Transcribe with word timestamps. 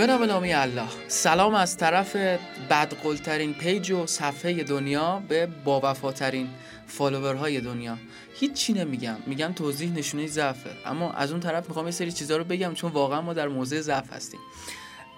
به 0.00 0.06
نام 0.06 0.22
نامی 0.22 0.52
الله. 0.52 0.88
سلام 1.08 1.54
از 1.54 1.76
طرف 1.76 2.16
بدقول‌ترین 2.70 3.54
page 3.54 3.90
و 3.90 4.06
صفحه 4.06 4.62
دنیا 4.62 5.22
به 5.28 5.46
با 5.64 5.80
وفاترین 5.84 6.48
follower 6.86 7.45
های 7.45 7.60
دنیا. 7.60 7.96
هیچی 8.34 8.72
نمیگم. 8.72 9.16
میگم 9.26 9.52
توضیح 9.52 9.92
نشونه 9.92 10.26
ضعفه. 10.26 10.70
اما 10.86 11.12
از 11.12 11.30
اون 11.30 11.40
طرف 11.40 11.68
می‌خوام 11.68 11.86
یه 11.86 11.92
سری 11.92 12.12
چیزا 12.12 12.36
رو 12.36 12.44
بگم 12.44 12.74
چون 12.74 12.92
واقعا 12.92 13.20
ما 13.20 13.34
در 13.34 13.48
موضع 13.48 13.80
ضعف 13.80 14.12
هستیم. 14.12 14.40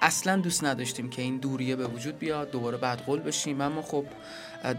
اصلا 0.02 0.36
دوست 0.36 0.64
نداشتیم 0.64 1.10
که 1.10 1.22
این 1.22 1.36
دوریه 1.36 1.76
به 1.76 1.86
وجود 1.86 2.18
بیاد 2.18 2.50
دوباره 2.50 2.76
بدقول 2.76 3.20
بشیم. 3.20 3.60
اما 3.60 3.82
خب 3.82 4.04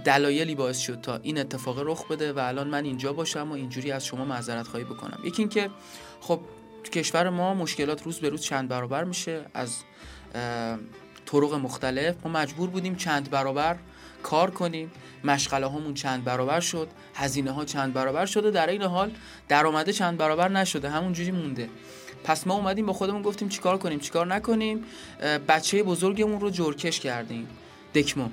دلایلی 0.06 0.56
باعث 0.56 0.80
شد 0.80 1.02
تا 1.02 1.20
این 1.24 1.38
اتفاق 1.38 1.80
رخ 1.80 2.08
بده 2.08 2.34
و 2.34 2.40
الان 2.40 2.68
من 2.68 2.86
اینجا 2.86 3.14
باشم 3.14 3.52
و 3.52 3.54
اینجوری 3.54 3.92
از 3.92 4.06
شما 4.06 4.26
معذرت 4.26 4.68
خواهی 4.68 4.86
بکنم. 4.86 5.20
یکی 5.26 5.42
اینکه 5.42 5.70
خب 6.22 6.40
کشور 6.90 7.30
ما 7.30 7.54
مشکلات 7.54 8.04
روز 8.04 8.20
به 8.20 8.30
روز 8.30 8.42
چند 8.42 8.70
برابر 8.70 9.04
میشه. 9.04 9.46
از 9.54 9.76
طرق 11.26 11.54
مختلف. 11.54 12.16
ما 12.24 12.32
مجبور 12.32 12.70
بودیم 12.70 12.96
چند 12.96 13.30
برابر 13.30 13.76
کار 14.24 14.52
کنیم. 14.52 14.92
مشغله 15.24 15.66
هامون 15.66 15.94
چند 15.94 16.24
برابر 16.24 16.60
شد. 16.60 16.88
هزینه 17.16 17.52
ها 17.52 17.66
چند 17.66 17.94
برابر 17.94 18.26
شده 18.26 18.52
در 18.52 18.68
این 18.68 18.82
حال 18.82 19.12
درآمده 19.48 19.94
چند 19.94 20.18
برابر 20.18 20.50
نشده. 20.50 20.90
همونجوری 20.90 21.32
مونده. 21.32 21.70
پس 22.24 22.48
ما 22.48 22.54
اومدیم 22.54 22.86
با 22.86 22.94
خودمون 22.94 23.22
گفتیم 23.22 23.50
چیکار 23.50 23.78
کنیم؟ 23.78 24.00
چیکار 24.00 24.28
نکنیم؟ 24.28 24.84
بچه 25.48 25.84
بزرگمون 25.84 26.40
رو 26.40 26.50
جورکش 26.50 27.00
کردیم. 27.00 27.48
دکمو 27.96 28.30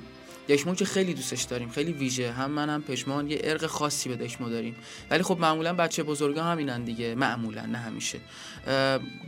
دشمو 0.50 0.74
که 0.74 0.84
خیلی 0.84 1.14
دوستش 1.14 1.42
داریم 1.42 1.68
خیلی 1.68 1.92
ویژه. 1.92 2.32
هم 2.32 2.50
من 2.50 2.70
هم 2.70 2.82
پشمان 2.82 3.30
یه 3.30 3.40
ارق 3.44 3.66
خاصی 3.66 4.08
به 4.08 4.16
دشمو 4.16 4.48
داریم. 4.48 4.76
ولی 5.10 5.22
خب 5.22 5.38
معمولا 5.40 5.74
بچه 5.74 6.02
بزرگا 6.02 6.42
همینن 6.42 6.84
دیگه. 6.84 7.14
معمولا 7.14 7.66
نه 7.66 7.78
همیشه. 7.78 8.18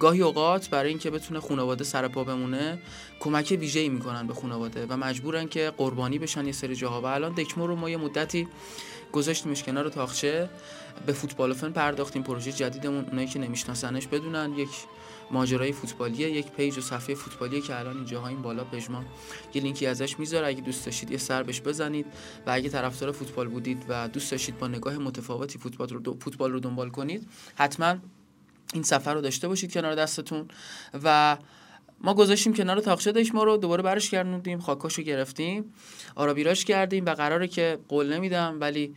گاهی 0.01 0.23
اوقات 0.23 0.69
برای 0.69 0.89
اینکه 0.89 1.11
بتونه 1.11 1.41
خانواده 1.41 1.85
سر 1.85 2.09
پا 2.09 2.25
بمونه 2.25 2.79
کمک 3.21 3.57
ویژه‌ای 3.61 3.89
می‌کنن 3.89 4.27
به 4.27 4.35
خانواده 4.35 4.87
و 4.87 4.97
مجبورن 4.97 5.49
که 5.49 5.73
قربانی 5.77 6.19
بشن 6.19 6.47
یه 6.47 6.53
سری 6.53 6.77
جاها. 6.77 7.01
و 7.01 7.07
الان 7.07 7.33
دکمو 7.33 7.67
رو 7.67 7.77
ما 7.77 7.91
یه 7.91 7.97
مدتی 7.97 8.49
گذاشتیمش 9.13 9.63
کنار 9.63 9.89
تاخچه. 9.89 10.49
به 11.07 11.13
فوتبال 11.13 11.53
فن 11.53 11.71
پرداختیم. 11.71 12.23
پروژه 12.23 12.53
جدیدمون 12.53 13.05
اونایی 13.05 13.29
که 13.29 13.39
نمیشناسنش 13.39 14.07
بدونن. 14.07 14.53
یک 14.57 14.69
ماجرای 15.33 15.73
فوتبالیه 15.73 16.31
یک 16.31 16.53
پیج 16.53 16.79
و 16.79 16.81
صفحه 16.81 17.15
فوتبالیه 17.15 17.61
که 17.61 17.79
الان 17.79 17.97
اینجاها 17.97 18.29
این 18.29 18.43
بالا 18.43 18.65
پژمان 18.65 19.07
یه 19.55 19.63
لینکی 19.63 19.87
ازش 19.87 20.19
می‌ذاره 20.19 20.47
اگه 20.47 20.61
دوست 20.61 20.87
داشتید 20.87 21.11
یه 21.11 21.19
سر 21.19 21.43
بهش 21.43 21.61
بزنید 21.61 22.07
و 22.47 22.51
اگه 22.51 22.69
طرفدار 22.69 23.13
فوتبال 23.13 23.49
بودید 23.49 23.85
و 23.89 24.09
دوست 24.09 24.31
داشتید 24.31 24.59
با 24.59 24.69
نگاه 24.69 24.99
متفاوتی 24.99 25.59
فوتبال 25.59 25.89
رو 25.89 26.17
فوتبال 26.21 26.53
رو 26.53 26.61
دنبال 26.61 26.91
کنید 26.91 27.29
حتما 27.55 27.97
این 28.75 28.83
سفر 28.83 29.15
رو 29.15 29.21
داشته 29.21 29.49
باشید 29.49 29.73
کنار 29.73 29.95
دستتون 29.95 30.49
و 31.05 31.37
ما 32.03 32.15
گذاشتیم 32.15 32.55
کنار 32.55 32.81
تاخچه 32.81 33.25
ما 33.35 33.45
رو 33.45 33.57
دوباره 33.57 33.83
برش 33.83 34.11
گردوندیم 34.11 34.61
خاکاشو 34.61 35.03
گرفتیم 35.03 35.65
آرابیراش 36.15 36.65
کردیم 36.65 37.05
و 37.07 37.15
قراره 37.15 37.49
که 37.49 37.79
قول 37.89 38.13
نمیدم 38.13 38.57
ولی 38.61 38.95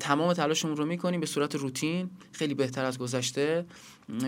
تمام 0.00 0.32
تلاشمون 0.32 0.76
رو 0.76 0.86
می‌کنیم 0.86 1.20
به 1.20 1.26
صورت 1.26 1.54
روتین 1.54 2.10
خیلی 2.32 2.54
بهتر 2.54 2.84
از 2.84 2.98
گذشته 2.98 3.66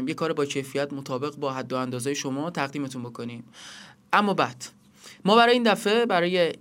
یه 0.06 0.14
کار 0.14 0.32
با 0.32 0.44
کیفیت 0.44 0.92
مطابق 0.92 1.36
با 1.36 1.52
حد 1.52 1.72
و 1.72 1.76
اندازه 1.76 2.14
شما 2.14 2.50
تقدیمتون 2.50 3.02
بکنیم. 3.02 3.44
اما 4.12 4.34
بعد 4.34 4.64
ما 5.24 5.36
برای 5.36 5.52
این 5.52 5.62
دفعه 5.62 6.06
برای 6.06 6.52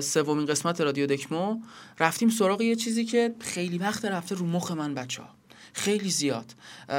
سومین 0.00 0.46
قسمت 0.46 0.80
رادیو 0.80 1.06
دکمو 1.06 1.60
رفتیم 2.00 2.28
سراغ 2.28 2.60
یه 2.60 2.76
چیزی 2.76 3.04
که 3.04 3.34
خیلی 3.40 3.78
وقت 3.78 4.04
رفته 4.04 4.34
رو 4.34 4.46
مخ 4.46 4.70
من 4.70 4.94
بچه 4.94 5.22
ها 5.22 5.39
خیلی 5.72 6.10
زیاد. 6.10 6.54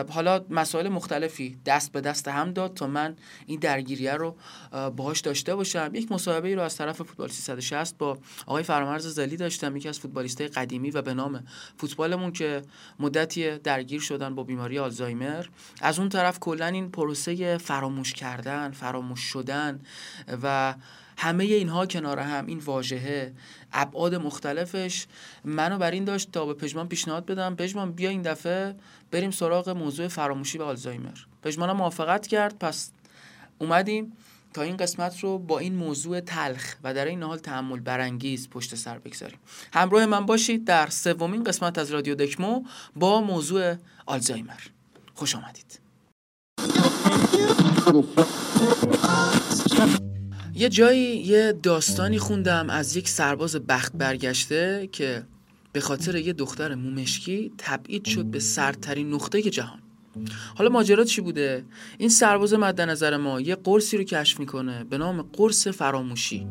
حالا 0.10 0.46
مسائل 0.50 0.90
مختلفی 0.90 1.58
دست 1.66 1.92
به 1.92 2.02
دست 2.02 2.28
هم 2.28 2.52
داد 2.52 2.74
تا 2.74 2.88
من 2.88 3.16
این 3.46 3.60
درگیریه 3.60 4.14
رو 4.14 4.36
باهاش 4.72 5.20
داشته 5.20 5.56
باشم. 5.56 5.92
یک 5.94 6.12
مصاحبه 6.12 6.48
ای 6.48 6.56
رو 6.56 6.62
از 6.62 6.78
طرف 6.78 6.98
فوتبال 6.98 7.30
360 7.30 7.98
با 7.98 8.18
آقای 8.46 8.64
فرامرز 8.64 9.08
زلی 9.08 9.38
داشتم 9.38 9.78
یکی 9.78 9.90
از 9.90 10.00
فوتبالیستای 10.00 10.48
قدیمی 10.48 10.92
و 10.92 11.02
به 11.02 11.14
نام 11.14 11.44
فوتبالمون 11.78 12.32
که 12.32 12.62
مدتی 13.00 13.58
درگیر 13.58 14.02
شدن 14.02 14.36
با 14.36 14.44
بیماری 14.44 14.80
آلزایمر. 14.80 15.46
از 15.82 16.00
اون 16.00 16.10
طرف 16.10 16.40
کلا 16.40 16.66
این 16.66 16.92
پروسه 16.92 17.58
فراموش 17.58 18.14
کردن 18.14 18.72
فراموش 18.72 19.20
شدن 19.20 19.80
و 20.44 20.76
همه 21.22 21.44
اینها 21.44 21.86
کنار 21.86 22.20
هم 22.20 22.46
این 22.46 22.60
واژهه. 22.60 23.34
ابعاد 23.74 24.16
مختلفش. 24.16 25.06
منو 25.46 25.78
بر 25.78 25.92
این 25.92 26.04
داشت 26.04 26.32
تا 26.32 26.46
به 26.46 26.54
پژمان 26.54 26.88
پیشنهاد 26.88 27.26
بدم. 27.26 27.56
پژمان 27.56 27.92
بیا 27.92 28.10
این 28.10 28.22
دفعه 28.22 28.76
بریم 29.12 29.32
سراغ 29.32 29.70
موضوع 29.70 30.08
فراموشی 30.08 30.58
و 30.58 30.64
آلزایمر. 30.64 31.18
پژمان 31.44 31.72
موافقت 31.72 32.28
کرد. 32.28 32.60
پس 32.60 32.92
اومدیم 33.60 34.14
تا 34.54 34.62
این 34.62 34.78
قسمت 34.78 35.20
رو 35.20 35.38
با 35.38 35.60
این 35.60 35.76
موضوع 35.76 36.20
تلخ 36.20 36.76
و 36.84 36.94
در 36.94 37.06
این 37.06 37.24
حال 37.24 37.38
تحمل 37.38 37.80
برانگیز 37.80 38.50
پشت 38.50 38.76
سر 38.76 39.00
بگذاریم. 39.00 39.40
همراه 39.74 40.06
من 40.06 40.26
باشید 40.26 40.66
در 40.66 40.88
سومین 40.88 41.44
قسمت 41.44 41.78
از 41.78 41.92
رادیو 41.92 42.16
دکمو 42.16 42.64
با 42.96 43.22
موضوع 43.22 43.76
آلزایمر. 44.06 44.62
خوش 45.14 45.36
آمدید. 45.36 45.80
یه 50.56 50.70
جایی 50.70 51.18
یه 51.18 51.54
داستانی 51.64 52.20
خوندم 52.20 52.70
از 52.70 52.96
یک 52.96 53.10
سرباز 53.10 53.56
بخت 53.56 53.94
برگشته 53.94 54.90
که 54.92 55.24
به 55.74 55.80
خاطر 55.80 56.16
یه 56.16 56.34
دختر 56.34 56.76
مومشکی 56.76 57.52
تبعید 57.58 58.06
شد 58.06 58.26
به 58.26 58.40
سرترین 58.40 59.14
نقطه 59.14 59.42
جهان. 59.42 59.80
حالا 60.56 60.70
ماجرا 60.70 61.04
چی 61.04 61.22
بوده؟ 61.22 61.64
این 61.98 62.10
سرباز 62.10 62.54
مد 62.54 62.82
نظر 62.82 63.18
ما 63.18 63.42
یه 63.42 63.56
قرصی 63.56 63.98
رو 63.98 64.04
کشف 64.04 64.40
می‌کنه 64.40 64.84
به 64.84 64.98
نام 64.98 65.22
قرص 65.22 65.68
فراموشی. 65.68 66.48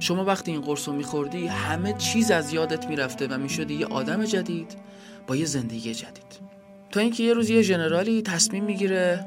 شما 0.00 0.24
وقتی 0.24 0.50
این 0.50 0.60
قرص 0.60 0.88
رو 0.88 0.94
میخوردی 0.94 1.46
همه 1.46 1.92
چیز 1.92 2.30
از 2.30 2.52
یادت 2.52 2.86
می‌رفته 2.86 3.26
و 3.26 3.38
می‌شدی 3.38 3.74
یه 3.74 3.86
آدم 3.86 4.24
جدید 4.24 4.76
با 5.26 5.36
یه 5.36 5.44
زندگی 5.44 5.94
جدید. 5.94 6.40
تا 6.90 7.00
اینکه 7.00 7.22
یه 7.22 7.34
روز 7.34 7.50
یه 7.50 7.62
ژنرالی 7.62 8.22
تصمیم 8.22 8.64
می‌گیره 8.64 9.26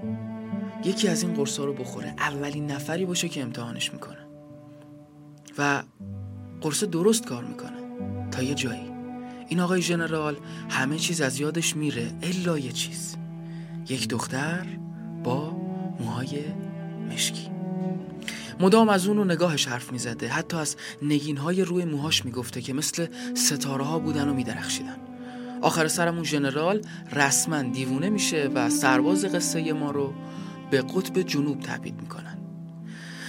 یکی 0.84 1.08
از 1.08 1.24
این 1.24 1.34
قرص 1.34 1.60
رو 1.60 1.74
بخوره. 1.74 2.14
اولین 2.18 2.72
نفری 2.72 3.06
باشه 3.06 3.30
که 3.30 3.42
امتحانش 3.42 3.94
می‌کنه. 3.94 4.18
و 5.58 5.84
قرص 6.62 6.84
درست 6.84 7.26
کار 7.26 7.44
می‌کنه. 7.44 7.78
تا 8.32 8.44
یه 8.44 8.56
جایی. 8.56 8.92
این 9.50 9.60
آقای 9.60 9.82
ژنرال 9.82 10.38
همه 10.70 10.98
چیز 10.98 11.22
از 11.22 11.40
یادش 11.40 11.76
میره 11.76 12.12
الا 12.24 12.60
یه 12.60 12.72
چیز. 12.72 13.16
یک 13.90 14.08
دختر 14.08 14.66
با 15.24 15.52
موهای 16.00 16.40
مشکی. 17.12 17.50
مدام 18.60 18.90
از 18.90 19.08
اون 19.08 19.18
رو 19.18 19.26
نگاهش 19.26 19.68
حرف 19.68 19.92
می‌زده. 19.92 20.28
حتی 20.28 20.58
از 20.58 20.76
نگین 21.02 21.38
های 21.38 21.64
روی 21.64 21.86
موهاش 21.86 22.26
می‌گفته 22.26 22.62
که 22.62 22.74
مثل 22.74 23.08
ستاره 23.34 23.84
ها 23.84 24.00
بودن 24.00 24.30
و 24.30 24.34
میدرخشیدن. 24.34 24.98
آخر 25.62 25.88
سرمون 25.88 26.24
ژنرال 26.24 26.82
رسما 27.14 27.62
دیوونه 27.62 28.10
میشه 28.10 28.50
و 28.56 28.70
سرباز 28.70 29.26
قصه 29.26 29.74
ما 29.74 29.92
رو 29.92 30.14
به 30.70 30.82
قطب 30.82 31.22
جنوب 31.22 31.60
تبعید 31.60 32.02
می‌کنن. 32.02 32.38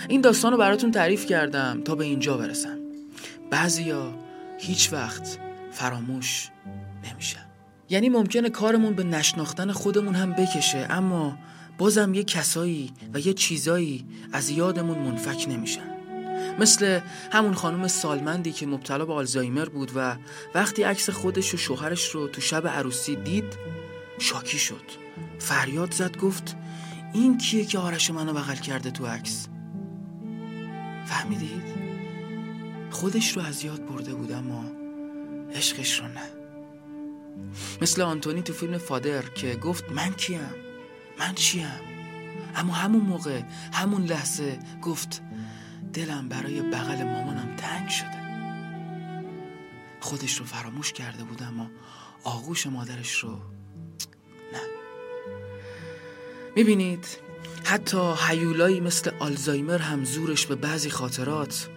این 0.09 0.21
داستان 0.21 0.53
رو 0.53 0.59
براتون 0.59 0.91
تعریف 0.91 1.27
کردم 1.27 1.81
تا 1.85 1.95
به 1.95 2.05
اینجا 2.05 2.37
برسم. 2.37 2.79
بعضیا 3.51 4.15
هیچ 4.59 4.93
وقت 4.93 5.39
فراموش 5.71 6.49
نمیشن. 7.11 7.45
یعنی 7.91 8.09
ممکنه 8.09 8.51
کارمون 8.51 8.95
به 8.95 9.05
نشناختن 9.05 9.73
خودمون 9.73 10.15
هم 10.15 10.33
بکشه 10.33 10.87
اما 10.91 11.39
بازم 11.79 12.15
یه 12.15 12.25
کسایی 12.25 12.93
و 13.15 13.19
یه 13.19 13.35
چیزایی 13.35 14.07
از 14.33 14.51
یادمون 14.51 14.99
منفک 14.99 15.47
نمیشن. 15.49 15.99
مثل 16.59 17.01
همون 17.33 17.55
خانم 17.55 17.89
سالمندی 17.89 18.53
که 18.53 18.67
مبتلا 18.67 19.05
به 19.05 19.13
آلزایمر 19.13 19.69
بود 19.69 19.93
و 19.95 20.17
وقتی 20.55 20.83
عکس 20.83 21.11
خودش 21.11 21.55
و 21.55 21.57
شوهرش 21.57 22.11
رو 22.11 22.29
تو 22.29 22.41
شب 22.41 22.67
عروسی 22.67 23.17
دید 23.17 23.57
شاکی 24.19 24.59
شد. 24.59 24.85
فریاد 25.39 25.93
زد 25.93 26.17
گفت 26.17 26.57
این 27.13 27.39
کیه 27.39 27.65
که 27.65 27.79
آرش 27.79 28.11
منو 28.11 28.33
بغل 28.33 28.55
کرده 28.55 28.91
تو 28.91 29.07
عکس 29.07 29.49
فهمیدید؟ 31.07 31.89
خودش 32.91 33.37
رو 33.37 33.43
از 33.43 33.65
یاد 33.65 33.87
برده 33.87 34.15
بود 34.15 34.33
اما 34.33 34.65
عشقش 35.55 36.01
رو 36.01 36.09
نه 36.09 36.31
مثل 37.83 38.03
آنتونی 38.03 38.43
تو 38.43 38.53
فیلم 38.53 38.79
فادر 38.79 39.23
که 39.23 39.55
گفت 39.55 39.93
من 39.93 40.13
کیم؟ 40.13 40.41
من 41.19 41.35
چیم؟ 41.35 41.71
اما 42.57 42.73
همون 42.73 43.01
موقع 43.01 43.43
همون 43.73 44.05
لحظه 44.05 44.59
گفت 44.83 45.23
دلم 45.93 46.29
برای 46.29 46.63
بغل 46.63 47.03
مامانم 47.03 47.57
تنگ 47.57 47.89
شده 47.89 48.19
خودش 50.01 50.39
رو 50.39 50.45
فراموش 50.45 50.93
کرده 50.93 51.25
بود 51.25 51.43
اما 51.43 51.71
آغوش 52.25 52.67
مادرش 52.67 53.19
رو 53.19 53.31
نه 54.53 54.78
می‌بینید 56.59 57.07
حتی 57.65 58.13
حیولایی 58.29 58.81
مثل 58.81 59.11
آلزایمر 59.19 59.79
هم 59.79 60.05
زورش 60.05 60.47
به 60.47 60.55
بعضی 60.55 60.91
خاطرات 60.91 61.69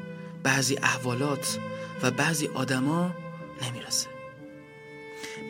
بعضی 0.44 0.78
احوالات 0.78 1.58
و 2.04 2.12
بعضی 2.12 2.48
آدما 2.48 3.16
نمی‌رسه. 3.62 4.08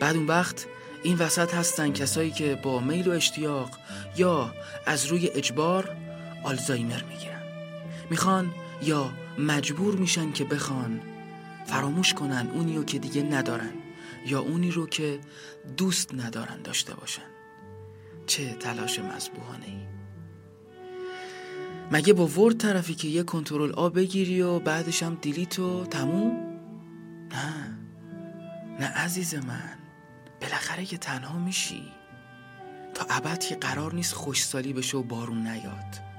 بعد 0.00 0.16
اون 0.16 0.26
وقت 0.26 0.66
این 1.02 1.18
وسط 1.18 1.54
هستن 1.54 1.92
کسایی 1.92 2.30
که 2.30 2.60
با 2.62 2.80
میل 2.80 3.08
و 3.08 3.10
اشتیاق 3.10 3.70
یا 4.16 4.54
از 4.86 5.06
روی 5.06 5.28
اجبار 5.28 5.96
آلزایمر 6.44 7.02
می‌گیرن. 7.02 7.42
می‌خوان 8.10 8.54
یا 8.82 9.12
مجبور 9.38 9.96
میشن 9.96 10.32
که 10.32 10.44
بخوان 10.44 11.00
فراموش 11.66 12.14
کنن 12.14 12.50
اونی 12.54 12.76
رو 12.76 12.84
که 12.84 12.98
دیگه 12.98 13.22
ندارن 13.22 13.72
یا 14.26 14.40
اونی 14.40 14.70
رو 14.70 14.86
که 14.86 15.20
دوست 15.76 16.14
ندارن 16.14 16.62
داشته 16.62 16.94
باشن. 16.94 17.31
چه 18.26 18.54
تلاش 18.54 18.98
مذبوحانه 18.98 19.66
ای؟ 19.66 19.92
مگه 21.92 22.12
با 22.12 22.26
ورد 22.26 22.56
طرفی 22.56 22.94
که 22.94 23.08
یه 23.08 23.22
کنترل 23.22 23.72
آ 23.72 23.88
بگیری 23.88 24.42
و 24.42 24.58
بعدش 24.58 25.02
هم 25.02 25.18
دیلیت 25.20 25.58
و 25.58 25.86
تموم؟ 25.86 26.30
نه. 27.32 27.78
نه 28.80 28.86
عزیز 28.86 29.34
من. 29.34 29.78
بالاخره 30.40 30.84
که 30.84 30.98
تنها 30.98 31.38
میشی. 31.38 31.82
تا 32.94 33.06
ابد 33.10 33.38
که 33.38 33.54
قرار 33.54 33.94
نیست 33.94 34.14
خوشسالی 34.14 34.72
بشه 34.72 34.98
و 34.98 35.02
بارون 35.02 35.46
نیاد. 35.46 36.12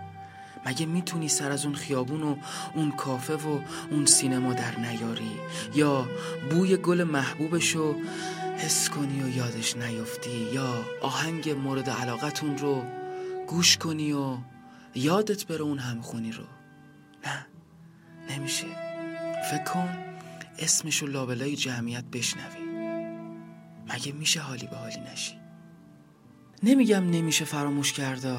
مگه 0.66 0.86
می‌تونی 0.86 1.28
سر 1.28 1.52
از 1.52 1.66
اون 1.66 1.76
خیابون 1.76 2.24
و 2.24 2.36
اون 2.76 2.92
کافه 2.92 3.36
و 3.36 3.60
اون 3.92 4.06
سینما 4.06 4.54
در 4.54 4.80
نیاری؟ 4.80 5.32
یا 5.76 6.08
بوی 6.50 6.78
گل 6.78 7.04
محبوبشو 7.04 7.96
حس 8.58 8.90
کنی 8.90 9.24
و 9.24 9.30
یادش 9.38 9.78
نیفتی 9.78 10.50
یا 10.54 10.86
آهنگ 11.02 11.50
مورد 11.50 11.90
علاقتون 11.90 12.58
رو 12.58 12.84
گوش 13.48 13.78
کنی 13.78 14.14
و 14.14 14.38
یادت 14.96 15.46
بره 15.46 15.62
اون 15.62 15.80
همخونی 15.80 16.32
رو. 16.32 16.44
نه 17.26 17.46
نمیشه. 18.30 18.68
فکر 19.52 19.64
کن 19.64 19.90
اسمشو 20.60 21.08
لابلای 21.08 21.56
جمعیت 21.56 22.04
بشنوی. 22.04 22.64
مگه 23.88 24.12
میشه 24.12 24.40
حالی 24.40 24.68
به 24.68 24.76
حالی 24.76 25.00
نشی؟ 25.14 25.34
نمیگم 26.64 27.10
نمیشه 27.10 27.46
فراموش 27.46 27.94
کرده 27.94 28.38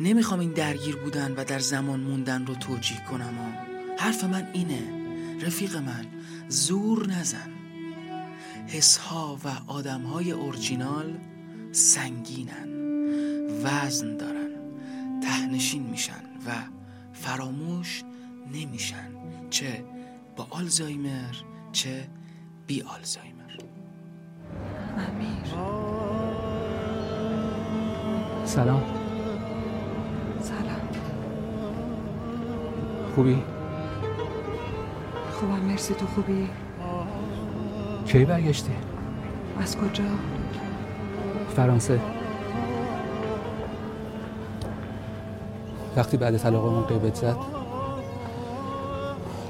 نمی‌خوام 0.00 0.40
این 0.40 0.52
درگیر 0.52 0.96
بودن 0.96 1.32
و 1.32 1.44
در 1.44 1.58
زمان 1.58 2.00
موندن 2.00 2.46
رو 2.46 2.54
توجیه 2.54 3.04
کنم. 3.10 3.58
حرف 3.98 4.24
من 4.24 4.48
اینه. 4.52 5.02
رفیق 5.42 5.76
من 5.76 6.06
زور 6.48 7.06
نزن. 7.06 7.61
حسها 8.66 9.38
و 9.44 9.48
آدمهای 9.72 10.30
اورجینال 10.30 11.18
سنگینن 11.72 12.68
وزن 13.64 14.16
دارن 14.16 14.50
تهنشین 15.22 15.82
میشن 15.82 16.22
و 16.46 16.50
فراموش 17.12 18.02
نمیشن 18.52 19.08
چه 19.50 19.84
با 20.36 20.46
آلزایمر 20.50 21.34
چه 21.72 22.08
بی 22.66 22.82
آلزایمر. 22.82 23.42
امیر. 24.96 25.44
سلام. 28.44 28.82
سلام. 30.40 30.80
خوبی؟ 33.14 33.42
خوبم 35.32 35.60
مرسی. 35.60 35.94
تو 35.94 36.06
خوبی؟ 36.06 36.48
کی 38.06 38.24
برگشتی؟ 38.24 38.72
از 39.60 39.76
کجا؟ 39.76 40.04
فرانسه. 41.56 42.00
وقتی 45.96 46.16
بعد 46.16 46.36
طلاقمون 46.36 46.82
قیبت 46.82 47.14
زد 47.14 47.36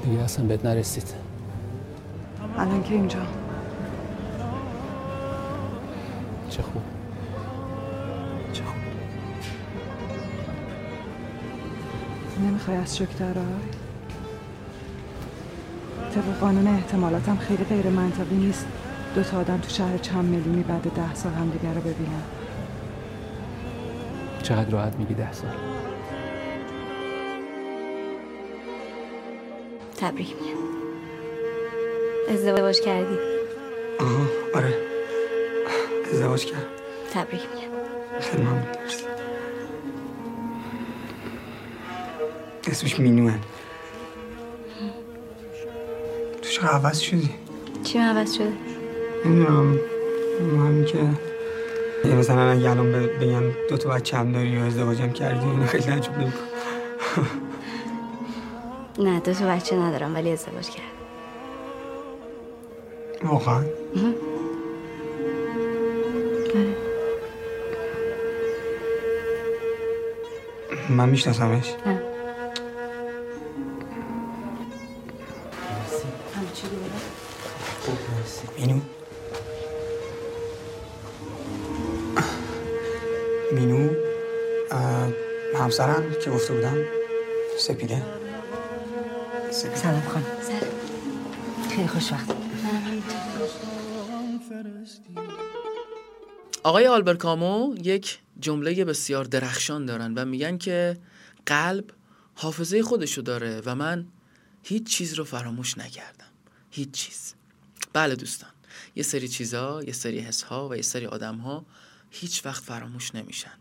دیگه 0.03 0.19
اصلا 0.19 0.45
بهت 0.45 0.65
نرسید. 0.65 1.13
الان 2.57 2.83
که 2.83 2.93
اینجا. 2.93 3.19
چه 6.49 6.61
خوب. 6.61 6.81
چه 8.53 8.63
خوب. 8.63 8.75
نمی‌خوای 12.43 12.77
از 12.77 12.97
شک 12.97 13.17
درای 13.17 13.33
طبق 16.15 16.39
قانون 16.39 16.67
احتمالاتم 16.67 17.37
خیلی 17.37 17.63
غیر 17.63 17.89
منطقی 17.89 18.35
نیست. 18.35 18.65
دو 19.15 19.23
تا 19.23 19.37
آدم 19.39 19.57
تو 19.57 19.69
شهر 19.69 19.97
چند 19.97 20.25
میلیونی 20.25 20.63
بعد 20.63 20.81
ده 20.81 21.15
سال 21.15 21.33
همدیگه 21.33 21.73
رو 21.73 21.81
ببینن. 21.81 22.23
چقدر 24.43 24.69
راحت 24.69 24.95
میگی 24.95 25.13
ده 25.13 25.31
سال؟ 25.31 25.49
تبریک 30.01 30.35
میگم. 30.35 30.63
ازدواج 32.29 32.81
کردی؟ 32.81 33.17
آها 33.99 34.27
آره. 34.55 34.73
ازدواج 36.11 36.45
کرد 36.45 36.65
تبریک 37.13 37.41
میگم. 37.41 37.67
خیلی 38.19 38.43
ممنون. 38.43 38.59
مرسی. 38.59 39.03
اسمش 42.67 42.99
مینوه 42.99 43.33
چرا 46.63 46.71
عوض 46.71 46.99
شدی؟ 46.99 47.29
چی 47.83 47.97
من 47.99 48.17
عوض 48.17 48.33
شده؟ 48.35 48.51
نمی‌دونم. 49.25 49.79
همین 50.41 50.85
که 50.85 50.97
یه 52.05 52.15
مثلا 52.15 52.51
اگه 52.51 52.69
الان 52.71 52.91
ب- 52.91 53.19
بگن 53.23 53.51
دو 53.69 53.77
تا 53.77 53.89
بچه 53.89 54.17
هم 54.17 54.31
داری 54.31 54.47
یا 54.47 54.65
ازدواجم 54.65 55.11
کردی 55.11 55.45
اینو 55.45 55.65
خیلی 55.65 55.83
تعجب 55.83 56.11
نمی‌کنم 56.17 56.47
نه 59.11 59.19
دو 59.19 59.33
تا 59.33 59.47
بچه 59.47 59.75
ندارم 59.75 60.15
ولی 60.15 60.31
ازدواج 60.31 60.69
کردم. 60.69 60.87
واقعا؟ 63.31 63.55
آره. 63.55 63.65
من 70.89 71.09
میشناسمش؟ 71.09 71.73
نه. 71.85 72.02
مینو 83.53 83.89
همسرم 85.55 86.03
که 86.23 86.29
گفته 86.29 86.53
بودم 86.53 86.77
سپیده. 87.59 88.03
سپیده. 89.51 89.75
سلام 89.75 90.01
خانم. 90.01 90.25
سر 90.41 90.67
خیلی 91.75 91.87
خوشبخت 91.87 92.31
آقای 96.63 96.87
آلبر 96.87 97.13
کامو 97.13 97.75
یک 97.83 98.19
جمله 98.39 98.85
بسیار 98.85 99.25
درخشان 99.25 99.85
دارن 99.85 100.13
و 100.13 100.25
میگن 100.25 100.57
که 100.57 100.97
قلب 101.45 101.85
حافظه 102.35 102.83
خودشو 102.83 103.21
داره 103.21 103.61
و 103.65 103.75
من 103.75 104.07
هیچ 104.63 104.87
چیز 104.87 105.13
رو 105.13 105.23
فراموش 105.23 105.77
نکردم. 105.77 106.25
هیچ 106.71 106.91
چیز. 106.91 107.33
بله 107.93 108.15
دوستان. 108.15 108.49
یه 108.95 109.03
سری 109.03 109.27
چیزها 109.27 109.83
یه 109.83 109.93
سری 109.93 110.19
حسها 110.19 110.69
و 110.69 110.75
یه 110.75 110.81
سری 110.81 111.05
آدمها 111.05 111.65
هیچ 112.13 112.45
وقت 112.45 112.63
فراموش 112.63 113.15
نمیشن. 113.15 113.51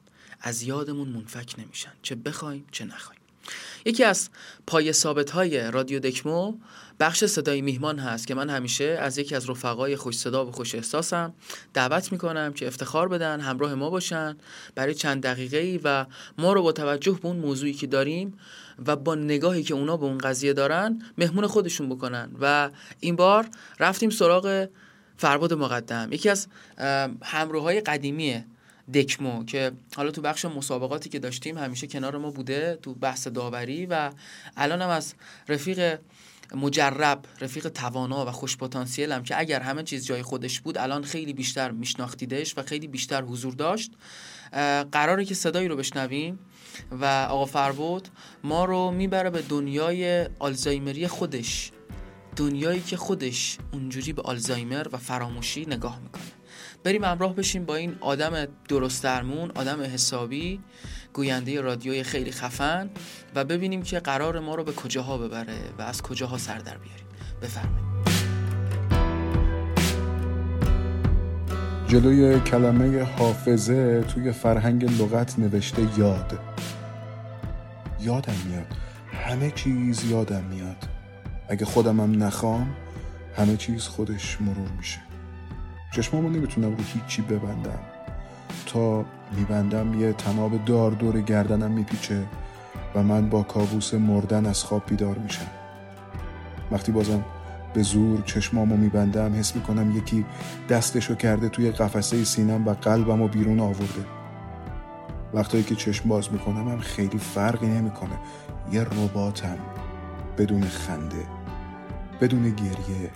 از 0.40 0.62
یادمون 0.62 1.08
منفک 1.08 1.54
نمیشن. 1.58 1.92
چه 2.02 2.14
بخوایم 2.14 2.64
چه 2.70 2.84
نخوایم. 2.84 3.20
یکی 3.84 4.04
از 4.04 4.28
پای 4.66 4.92
ثابت 4.92 5.30
های 5.30 5.70
رادیو 5.70 6.00
دکمو 6.00 6.54
بخش 7.00 7.24
صدای 7.24 7.60
میهمان 7.60 7.98
هست 7.98 8.26
که 8.26 8.34
من 8.34 8.50
همیشه 8.50 8.84
از 8.84 9.18
یکی 9.18 9.34
از 9.34 9.50
رفقای 9.50 9.96
خوش 9.96 10.18
صدا 10.18 10.46
و 10.46 10.52
خوش 10.52 10.74
احساسم 10.74 11.34
دعوت 11.74 12.12
می‌کنم 12.12 12.52
که 12.52 12.66
افتخار 12.66 13.08
بدن 13.08 13.40
همراه 13.40 13.74
ما 13.74 13.90
باشن 13.90 14.36
برای 14.74 14.94
چند 14.94 15.22
دقیقه 15.22 15.56
ای 15.56 15.80
و 15.84 16.06
ما 16.38 16.52
رو 16.52 16.62
با 16.62 16.72
توجه 16.72 17.12
به 17.12 17.28
اون 17.28 17.36
موضوعی 17.36 17.72
که 17.72 17.86
داریم 17.86 18.38
و 18.86 18.96
با 18.96 19.14
نگاهی 19.14 19.62
که 19.62 19.74
اونا 19.74 19.96
به 19.96 20.04
اون 20.04 20.18
قضیه 20.18 20.52
دارن 20.52 21.02
مهمون 21.18 21.46
خودشون 21.46 21.88
بکنن. 21.88 22.30
و 22.40 22.70
این 23.00 23.16
بار 23.16 23.48
رفتیم 23.80 24.10
سراغ 24.10 24.68
فرباد 25.22 25.52
مقدم. 25.52 26.08
یکی 26.12 26.28
از 26.28 26.46
همراهای 27.22 27.80
قدیمی 27.80 28.44
دکمو 28.94 29.44
که 29.44 29.72
حالا 29.96 30.10
تو 30.10 30.22
بخش 30.22 30.44
مسابقاتی 30.44 31.08
که 31.08 31.18
داشتیم 31.18 31.58
همیشه 31.58 31.86
کنار 31.86 32.18
ما 32.18 32.30
بوده 32.30 32.78
تو 32.82 32.94
بحث 32.94 33.28
داوری 33.28 33.86
و 33.86 34.10
الان 34.56 34.82
هم 34.82 34.88
از 34.88 35.14
رفیق 35.48 35.98
مجرب 36.54 37.24
رفیق 37.40 37.68
توانا 37.68 38.26
و 38.26 38.30
خوش 38.30 38.56
پتانسیل 38.56 39.12
هم 39.12 39.22
که 39.22 39.38
اگر 39.38 39.60
همه 39.60 39.82
چیز 39.82 40.06
جای 40.06 40.22
خودش 40.22 40.60
بود 40.60 40.78
الان 40.78 41.02
خیلی 41.02 41.32
بیشتر 41.32 41.70
میشناختیدش 41.70 42.58
و 42.58 42.62
خیلی 42.62 42.88
بیشتر 42.88 43.22
حضور 43.22 43.54
داشت. 43.54 43.92
قراره 44.92 45.24
که 45.24 45.34
صدایی 45.34 45.68
رو 45.68 45.76
بشنویم 45.76 46.38
و 46.90 47.04
آقا 47.04 47.44
فربود 47.44 48.08
ما 48.44 48.64
رو 48.64 48.90
می‌بره 48.90 49.30
به 49.30 49.42
دنیای 49.42 50.28
آلزایمری 50.38 51.06
خودش. 51.06 51.72
دنیایی 52.36 52.80
که 52.80 52.96
خودش 52.96 53.58
اونجوری 53.72 54.12
به 54.12 54.22
آلزایمر 54.22 54.86
و 54.92 54.96
فراموشی 54.96 55.66
نگاه 55.66 56.00
می‌کنه. 56.02 56.22
بریم 56.84 57.04
همراه 57.04 57.34
بشیم 57.34 57.64
با 57.64 57.76
این 57.76 57.96
آدم 58.00 58.46
درست 58.68 59.04
درمون 59.04 59.50
آدم 59.54 59.82
حسابی 59.82 60.60
گوینده 61.12 61.60
رادیوی 61.60 62.02
خیلی 62.02 62.32
خفن 62.32 62.90
و 63.34 63.44
ببینیم 63.44 63.82
که 63.82 64.00
قرار 64.00 64.40
ما 64.40 64.54
رو 64.54 64.64
به 64.64 64.72
کجاها 64.72 65.18
ببره 65.18 65.58
و 65.78 65.82
از 65.82 66.02
کجاها 66.02 66.38
سر 66.38 66.58
در 66.58 66.78
بیاریم. 66.78 67.06
بفرمایید. 67.42 67.92
جلوی 71.88 72.40
کلمه 72.40 73.02
حافظه 73.02 74.02
توی 74.02 74.32
فرهنگ 74.32 74.84
لغت 74.84 75.38
نوشته 75.38 75.98
یاد. 75.98 76.38
یادم 78.00 78.34
میاد. 78.48 78.66
همه 79.12 79.50
چیز 79.50 80.04
یادم 80.04 80.44
میاد. 80.44 81.01
اگه 81.48 81.64
خودمم 81.64 82.22
نخوام 82.22 82.74
همه 83.36 83.56
چیز 83.56 83.88
خودش 83.88 84.40
مرور 84.40 84.68
میشه. 84.76 84.98
چشمامو 85.94 86.28
نمی‌تونم 86.28 86.76
رو 86.76 86.84
هیچی 86.94 87.22
ببندم. 87.22 87.78
تا 88.66 89.04
میبندم 89.36 90.00
یه 90.00 90.12
تناب 90.12 90.64
دار 90.64 90.90
دور 90.90 91.20
گردنم 91.20 91.70
میپیچه 91.70 92.24
و 92.94 93.02
من 93.02 93.28
با 93.28 93.42
کابوس 93.42 93.94
مردن 93.94 94.46
از 94.46 94.64
خواب 94.64 94.82
بیدار 94.86 95.18
میشم. 95.18 95.50
وقتی 96.70 96.92
بازم 96.92 97.24
به 97.74 97.82
زور 97.82 98.22
چشمامو 98.22 98.76
میبندم 98.76 99.34
حس 99.34 99.56
می‌کنم 99.56 99.96
یکی 99.96 100.24
دستشو 100.68 101.14
کرده 101.14 101.48
توی 101.48 101.70
قفسه 101.70 102.24
سینم 102.24 102.68
و 102.68 102.74
قلبمو 102.74 103.28
بیرون 103.28 103.60
آورده. 103.60 104.04
وقتایی 105.34 105.64
که 105.64 105.74
چشم 105.74 106.08
باز 106.08 106.32
می‌کنم 106.32 106.68
هم 106.68 106.80
خیلی 106.80 107.18
فرقی 107.18 107.66
نمی‌کنه. 107.66 108.18
یه 108.72 108.80
رباتم. 108.84 109.58
بدون 110.38 110.62
خنده 110.62 111.26
بدون 112.20 112.50
گریه 112.50 113.10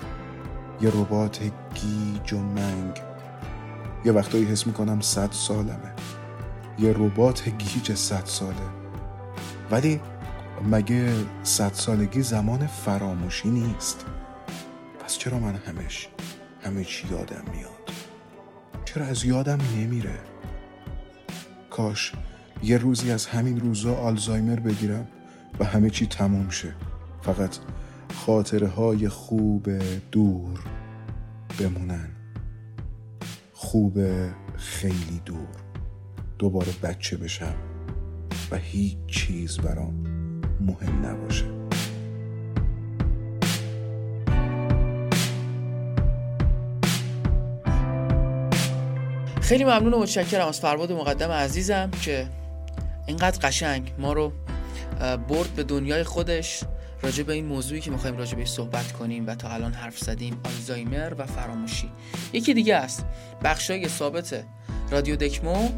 یه 0.81 0.91
ربات 0.91 1.41
گیج 1.75 2.33
و 2.33 2.39
منگ 2.39 3.03
یه 4.05 4.13
وقتایی 4.13 4.45
حس 4.45 4.67
می‌کنم 4.67 5.01
صد 5.01 5.33
سالمه. 5.33 5.93
یه 6.79 6.93
ربات 6.93 7.49
گیج 7.49 7.95
صد 7.95 8.25
ساله. 8.25 8.57
ولی 9.71 10.01
مگه 10.71 11.13
صد 11.43 11.73
سالگی 11.73 12.23
زمان 12.23 12.67
فراموشی 12.67 13.49
نیست؟ 13.49 14.05
پس 15.05 15.19
چرا 15.19 15.39
من 15.39 15.55
همش 15.55 16.09
همه 16.65 16.85
چی 16.85 17.09
یادم 17.11 17.45
میاد؟ 17.53 17.91
چرا 18.85 19.07
از 19.07 19.25
یادم 19.25 19.59
نمیره؟ 19.77 20.19
کاش 21.71 22.13
یه 22.63 22.79
روزی 22.79 23.11
از 23.11 23.27
همین 23.27 23.61
روزا 23.61 23.95
آلزایمر 23.95 24.61
بگیرم 24.61 25.07
و 25.61 25.65
همه 25.65 25.91
چی 25.91 26.07
تموم 26.07 26.51
شه. 26.51 26.75
فقط 27.27 27.57
خاطره 28.15 28.69
های 28.69 29.09
خوب 29.09 29.69
دور 30.13 30.61
بمونن. 31.61 32.09
خوب 33.53 33.99
خیلی 34.57 35.21
دور. 35.25 35.49
دوباره 36.39 36.73
بچه 36.83 37.17
بشم 37.17 37.55
و 38.51 38.57
هیچ 38.57 38.97
چیز 39.07 39.59
برام 39.59 39.95
مهم 40.61 41.07
نباشه. 41.07 41.45
خیلی 49.41 49.65
ممنون 49.65 49.95
و 49.95 49.99
متشکرم 49.99 50.49
از 50.49 50.61
فرباد 50.61 50.93
مقدم 50.93 51.31
عزیزم 51.31 51.91
که 51.91 52.29
اینقدر 53.07 53.49
قشنگ 53.49 53.93
ما 53.99 54.13
رو 54.13 54.33
برد 55.29 55.51
به 55.57 55.65
دنیای 55.65 56.05
خودش. 56.05 56.65
راجع 57.03 57.23
به 57.23 57.33
این 57.33 57.47
موضوعی 57.47 57.81
که 57.81 57.91
می‌خوایم 57.91 58.17
راجع 58.17 58.37
بهش 58.37 58.49
صحبت 58.49 58.93
کنیم 58.93 59.27
و 59.27 59.35
تا 59.35 59.49
الان 59.49 59.73
حرف 59.73 59.99
زدیم 59.99 60.41
آلزایمر 60.45 61.15
و 61.19 61.27
فراموشی. 61.27 61.91
یکی 62.33 62.55
دیگه 62.55 62.77
است. 62.77 63.07
بخشای 63.45 63.89
ثابت 63.89 64.45
رادیو 64.91 65.17
دکمو. 65.17 65.69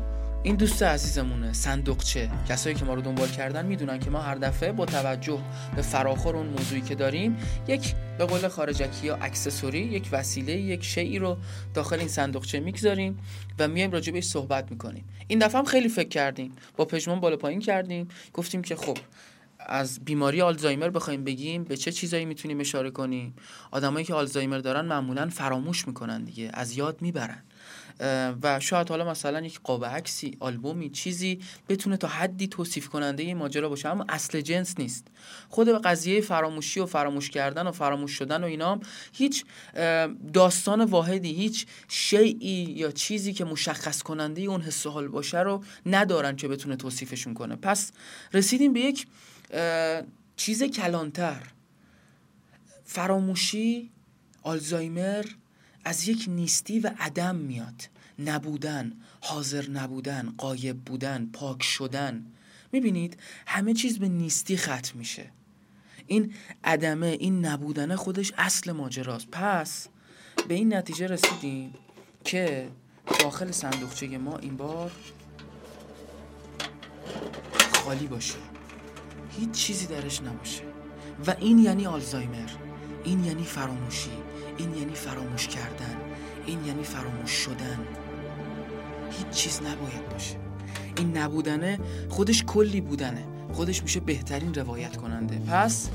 این 0.42 0.56
دوست 0.56 0.82
عزیزمونه 0.82 1.52
صندوقچه. 1.52 2.30
کسایی 2.48 2.76
که 2.76 2.84
ما 2.84 2.94
رو 2.94 3.00
دنبال 3.00 3.28
کردن 3.28 3.66
می‌دونن 3.66 3.98
که 3.98 4.10
ما 4.10 4.20
هر 4.20 4.34
دفعه 4.34 4.72
با 4.72 4.87
توجه 4.87 5.38
به 5.76 5.82
فراخور 5.82 6.37
اون 6.37 6.46
موضوعی 6.46 6.80
که 6.80 6.94
داریم 6.94 7.37
یک 7.68 7.94
به 8.18 8.25
قول 8.25 8.48
خارجکی 8.48 9.06
یا 9.06 9.16
اکسسوری 9.16 9.78
یک 9.78 10.08
وسیله 10.12 10.52
یک 10.52 10.84
شیعی 10.84 11.18
رو 11.18 11.37
داخل 11.75 11.98
این 11.98 12.08
صندوقچه 12.08 12.60
می‌گذاریم 12.60 13.18
و 13.58 13.68
میایم 13.68 13.90
راجع 13.90 14.12
بهش 14.12 14.25
صحبت 14.25 14.70
می‌کنیم. 14.70 15.04
این 15.26 15.38
دفعه 15.38 15.58
هم 15.58 15.64
خیلی 15.64 15.88
فکر 15.88 16.08
کردیم. 16.08 16.52
با 16.76 16.84
پژمان 16.84 17.20
بالا 17.20 17.37
پایین 17.37 17.60
کردیم. 17.60 18.08
گفتیم 18.32 18.62
که 18.62 18.76
خب 18.76 18.98
از 19.68 20.00
بیماری 20.04 20.42
آلزایمر 20.42 20.90
بخوایم 20.90 21.25
بگیم 21.25 21.64
به 21.64 21.76
چه 21.76 21.92
چیزایی 21.92 22.25
می‌تونیم 22.25 22.60
اشاره 22.60 22.90
کنیم؟ 22.90 23.34
آدمایی 23.70 24.06
که 24.06 24.14
آلزایمر 24.14 24.58
دارن 24.58 24.84
معمولا 24.84 25.28
فراموش 25.28 25.88
می‌کنن 25.88 26.25
دیگه 26.25 26.50
از 26.54 26.76
یاد 26.76 27.02
می‌برن. 27.02 27.42
و 28.42 28.60
شاید 28.60 28.88
حالا 28.88 29.10
مثلا 29.10 29.40
یک 29.40 29.60
قاب 29.60 29.84
عکسی 29.84 30.37
آلبومی 30.40 30.90
چیزی 30.90 31.40
بتونه 31.68 31.96
تا 31.96 32.08
حدی 32.08 32.46
توصیف 32.46 32.88
کننده 32.88 33.22
این 33.22 33.37
ماجرا 33.37 33.68
باشه. 33.68 33.88
اما 33.88 34.04
اصل 34.08 34.40
جنس 34.40 34.75
نیست. 34.78 35.06
خود 35.48 35.68
قضیه 35.82 36.20
فراموشی 36.20 36.80
و 36.80 36.87
فراموش 36.87 37.30
کردن 37.30 37.66
و 37.66 37.72
فراموش 37.72 38.12
شدن 38.12 38.44
و 38.44 38.46
اینا 38.46 38.80
هیچ 39.12 39.44
داستان 40.32 40.84
واحدی 40.84 41.32
هیچ 41.32 41.66
شیعی 41.88 42.64
یا 42.64 42.90
چیزی 42.90 43.32
که 43.32 43.44
مشخص 43.44 44.02
کننده 44.02 44.42
اون 44.42 44.60
حس 44.60 44.87
حال 44.87 45.08
باشه 45.08 45.38
رو 45.38 45.64
ندارن 45.87 46.37
که 46.37 46.48
بتونه 46.48 46.76
توصیفشون 46.76 47.34
کنه. 47.34 47.56
پس 47.56 47.92
رسیدیم 48.34 48.72
به 48.72 48.80
یک 48.80 49.06
چیز 50.37 50.62
کلانتر. 50.62 51.43
فراموشی 52.85 53.90
آلزایمر 54.43 55.25
از 55.85 56.09
یک 56.09 56.25
نیستی 56.28 56.81
و 56.81 56.90
عدم 56.99 57.37
میاد. 57.37 57.88
نبودن 58.19 58.93
حاضر 59.21 59.71
نبودن 59.71 60.35
قایب 60.38 60.78
بودن 60.78 61.31
پاک 61.33 61.62
شدن. 61.62 62.26
می‌بینید 62.73 63.21
همه 63.47 63.75
چیز 63.75 63.99
به 63.99 64.09
نیستی 64.09 64.57
ختم 64.57 64.99
میشه. 64.99 65.31
این 66.07 66.35
عدمه 66.64 67.07
این 67.07 67.45
نبودنه 67.45 67.97
خودش 67.97 68.33
اصل 68.38 68.73
ماجراست. 68.73 69.28
پس 69.33 69.88
به 70.49 70.55
این 70.55 70.75
نتیجه 70.75 71.07
رسیدیم 71.07 71.75
که 72.25 72.69
داخل 73.21 73.50
صندوقچه 73.50 74.19
ما 74.19 74.38
این 74.38 74.57
بار 74.57 74.93
خالی 77.73 78.07
باشه. 78.07 78.38
هیچ 79.38 79.50
چیزی 79.50 79.87
درش 79.87 80.23
نباشه. 80.23 80.62
و 81.26 81.35
این 81.40 81.59
یعنی 81.59 81.87
آلزایمر 81.87 82.50
این 83.04 83.25
یعنی 83.25 83.45
فراموشی 83.45 84.11
این 84.57 84.75
یعنی 84.75 84.95
فراموش 84.95 85.49
کردن 85.49 85.97
این 86.47 86.64
یعنی 86.64 86.83
فراموش 86.85 87.30
شدن. 87.30 87.78
هیچ 89.11 89.30
چیز 89.30 89.61
نباید 89.61 90.09
باشه. 90.09 90.37
این 90.97 91.16
نبودنه 91.16 91.78
خودش 92.09 92.45
کلی 92.45 92.80
بودنه. 92.80 93.25
خودش 93.52 93.83
میشه 93.83 94.00
بهترین 94.00 94.54
روایت 94.54 94.97
کننده. 94.97 95.38
پس 95.38 95.88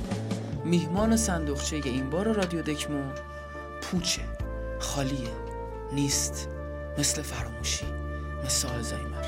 میهمان 0.65 1.17
صندوقچه 1.17 1.81
این 1.85 2.09
بار 2.09 2.33
رادیو 2.33 2.61
دکمو 2.61 3.03
پوچه 3.81 4.21
خالیه 4.79 5.29
نیست. 5.93 6.49
مثل 6.97 7.21
فراموشی 7.21 7.85
مثل 8.45 8.67
آلزایمر. 8.67 9.23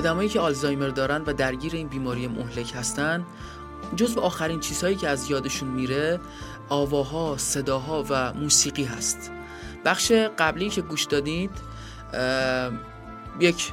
آدمایی 0.00 0.28
که 0.28 0.40
آلزایمر 0.40 0.88
دارن 0.88 1.22
و 1.26 1.32
درگیر 1.32 1.74
این 1.74 1.88
بیماری 1.88 2.26
مهلک 2.26 2.72
هستن 2.74 3.26
جز 3.96 4.16
آخرین 4.16 4.60
چیزهایی 4.60 4.96
که 4.96 5.08
از 5.08 5.30
یادشون 5.30 5.68
میره 5.68 6.20
آواها، 6.68 7.34
صداها 7.38 8.04
و 8.10 8.32
موسیقی 8.32 8.84
هست. 8.84 9.30
بخش 9.84 10.12
قبلی 10.12 10.70
که 10.70 10.82
گوش 10.82 11.04
دادید 11.04 11.50
یک 13.40 13.72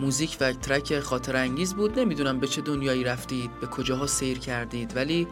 موزیک 0.00 0.36
و 0.40 0.52
ترک 0.52 1.00
خاطر 1.00 1.36
انگیز 1.36 1.74
بود. 1.74 1.98
نمی‌دونم 1.98 2.40
به 2.40 2.46
چه 2.46 2.60
دنیایی 2.60 3.04
رفتید 3.04 3.60
به 3.60 3.66
کجاها 3.66 4.06
سیر 4.06 4.38
کردید 4.38 4.96
ولی 4.96 5.26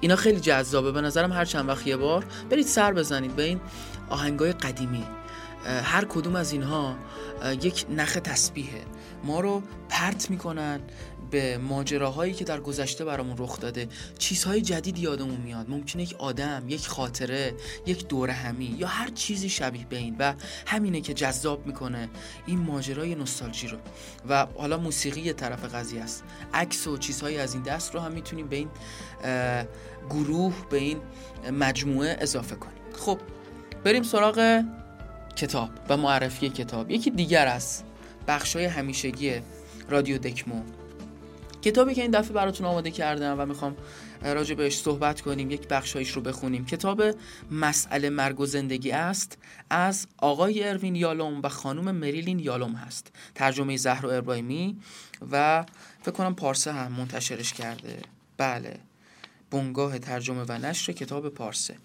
اینا 0.00 0.16
خیلی 0.16 0.40
جذابه. 0.40 0.92
به 0.92 1.00
نظرم 1.00 1.32
هر 1.32 1.44
چند 1.44 1.68
وقت 1.68 1.86
یه 1.86 1.96
بار 1.96 2.24
برید 2.50 2.66
سر 2.66 2.92
بزنید 2.92 3.36
به 3.36 3.42
این 3.42 3.60
آهنگای 4.08 4.52
قدیمی. 4.52 5.04
هر 5.64 6.04
کدوم 6.04 6.36
از 6.36 6.52
اینها 6.52 6.96
یک 7.62 7.86
نخ 7.90 8.12
تسبیحه. 8.12 8.80
ما 9.24 9.40
رو 9.40 9.62
پرت 9.88 10.30
می‌کنن 10.30 10.80
به 11.30 11.58
ماجراهایی 11.58 12.32
که 12.32 12.44
در 12.44 12.60
گذشته 12.60 13.04
برامون 13.04 13.36
رخ 13.38 13.60
داده. 13.60 13.88
چیزهای 14.18 14.60
جدید 14.60 14.98
یادمون 14.98 15.40
میاد. 15.40 15.70
ممکنه 15.70 16.02
یک 16.02 16.14
آدم 16.18 16.62
یک 16.68 16.88
خاطره 16.88 17.54
یک 17.86 18.08
دوره 18.08 18.32
همی 18.32 18.76
یا 18.78 18.86
هر 18.86 19.08
چیزی 19.08 19.48
شبیه 19.48 19.86
به 19.86 19.96
این. 19.96 20.16
و 20.18 20.34
همینه 20.66 21.00
که 21.00 21.14
جذاب 21.14 21.66
می‌کنه 21.66 22.08
این 22.46 22.58
ماجرای 22.58 23.14
نوستالژی 23.14 23.68
رو. 23.68 23.78
و 24.28 24.46
حالا 24.58 24.78
موسیقی 24.78 25.32
طرف 25.32 25.74
قضیه 25.74 26.02
است. 26.02 26.24
عکس 26.54 26.86
و 26.86 26.96
چیزهایی 26.96 27.38
از 27.38 27.54
این 27.54 27.62
دست 27.62 27.94
رو 27.94 28.00
هم 28.00 28.12
می‌تونیم 28.12 28.48
به 28.48 28.56
این 28.56 28.68
گروه 30.10 30.54
به 30.70 30.76
این 30.76 30.98
مجموعه 31.52 32.16
اضافه 32.20 32.56
کنیم. 32.56 32.82
خب 32.98 33.18
بریم 33.84 34.02
سراغ 34.02 34.64
کتاب 35.40 35.70
و 35.88 35.96
معرفی 35.96 36.48
کتاب. 36.48 36.90
یکی 36.90 37.10
دیگر 37.10 37.46
از 37.46 37.82
بخشای 38.28 38.64
همیشگی 38.64 39.40
رادیو 39.88 40.18
دکمو. 40.18 40.62
کتابی 41.62 41.94
که 41.94 42.02
این 42.02 42.10
دفعه 42.10 42.32
براتون 42.32 42.66
آماده 42.66 42.90
کردم 42.90 43.36
و 43.38 43.46
می‌خوام 43.46 43.76
راجع 44.22 44.54
بهش 44.54 44.78
صحبت 44.78 45.20
کنیم 45.20 45.50
یک 45.50 45.68
بخشایش 45.68 46.10
رو 46.10 46.22
بخونیم. 46.22 46.66
کتاب 46.66 47.02
مسئله 47.50 48.10
مرگ 48.10 48.40
و 48.40 48.46
زندگی 48.46 48.90
است. 48.90 49.38
از 49.70 50.06
آقای 50.18 50.68
اروین 50.68 50.96
یالوم 50.96 51.40
و 51.42 51.48
خانم 51.48 51.94
مریلین 51.94 52.38
یالوم 52.38 52.72
هست. 52.72 53.12
ترجمه 53.34 53.76
زهر 53.76 54.06
ابراهیمی 54.06 54.76
و 55.30 55.64
فکر 56.02 56.10
کنم 56.10 56.34
پارسه 56.34 56.72
هم 56.72 56.92
منتشرش 56.92 57.52
کرده. 57.52 57.98
بله. 58.36 58.76
بنگاه 59.50 59.98
ترجمه 59.98 60.44
و 60.48 60.58
نشر 60.58 60.92
کتاب 60.92 61.28
پارسه. 61.28 61.76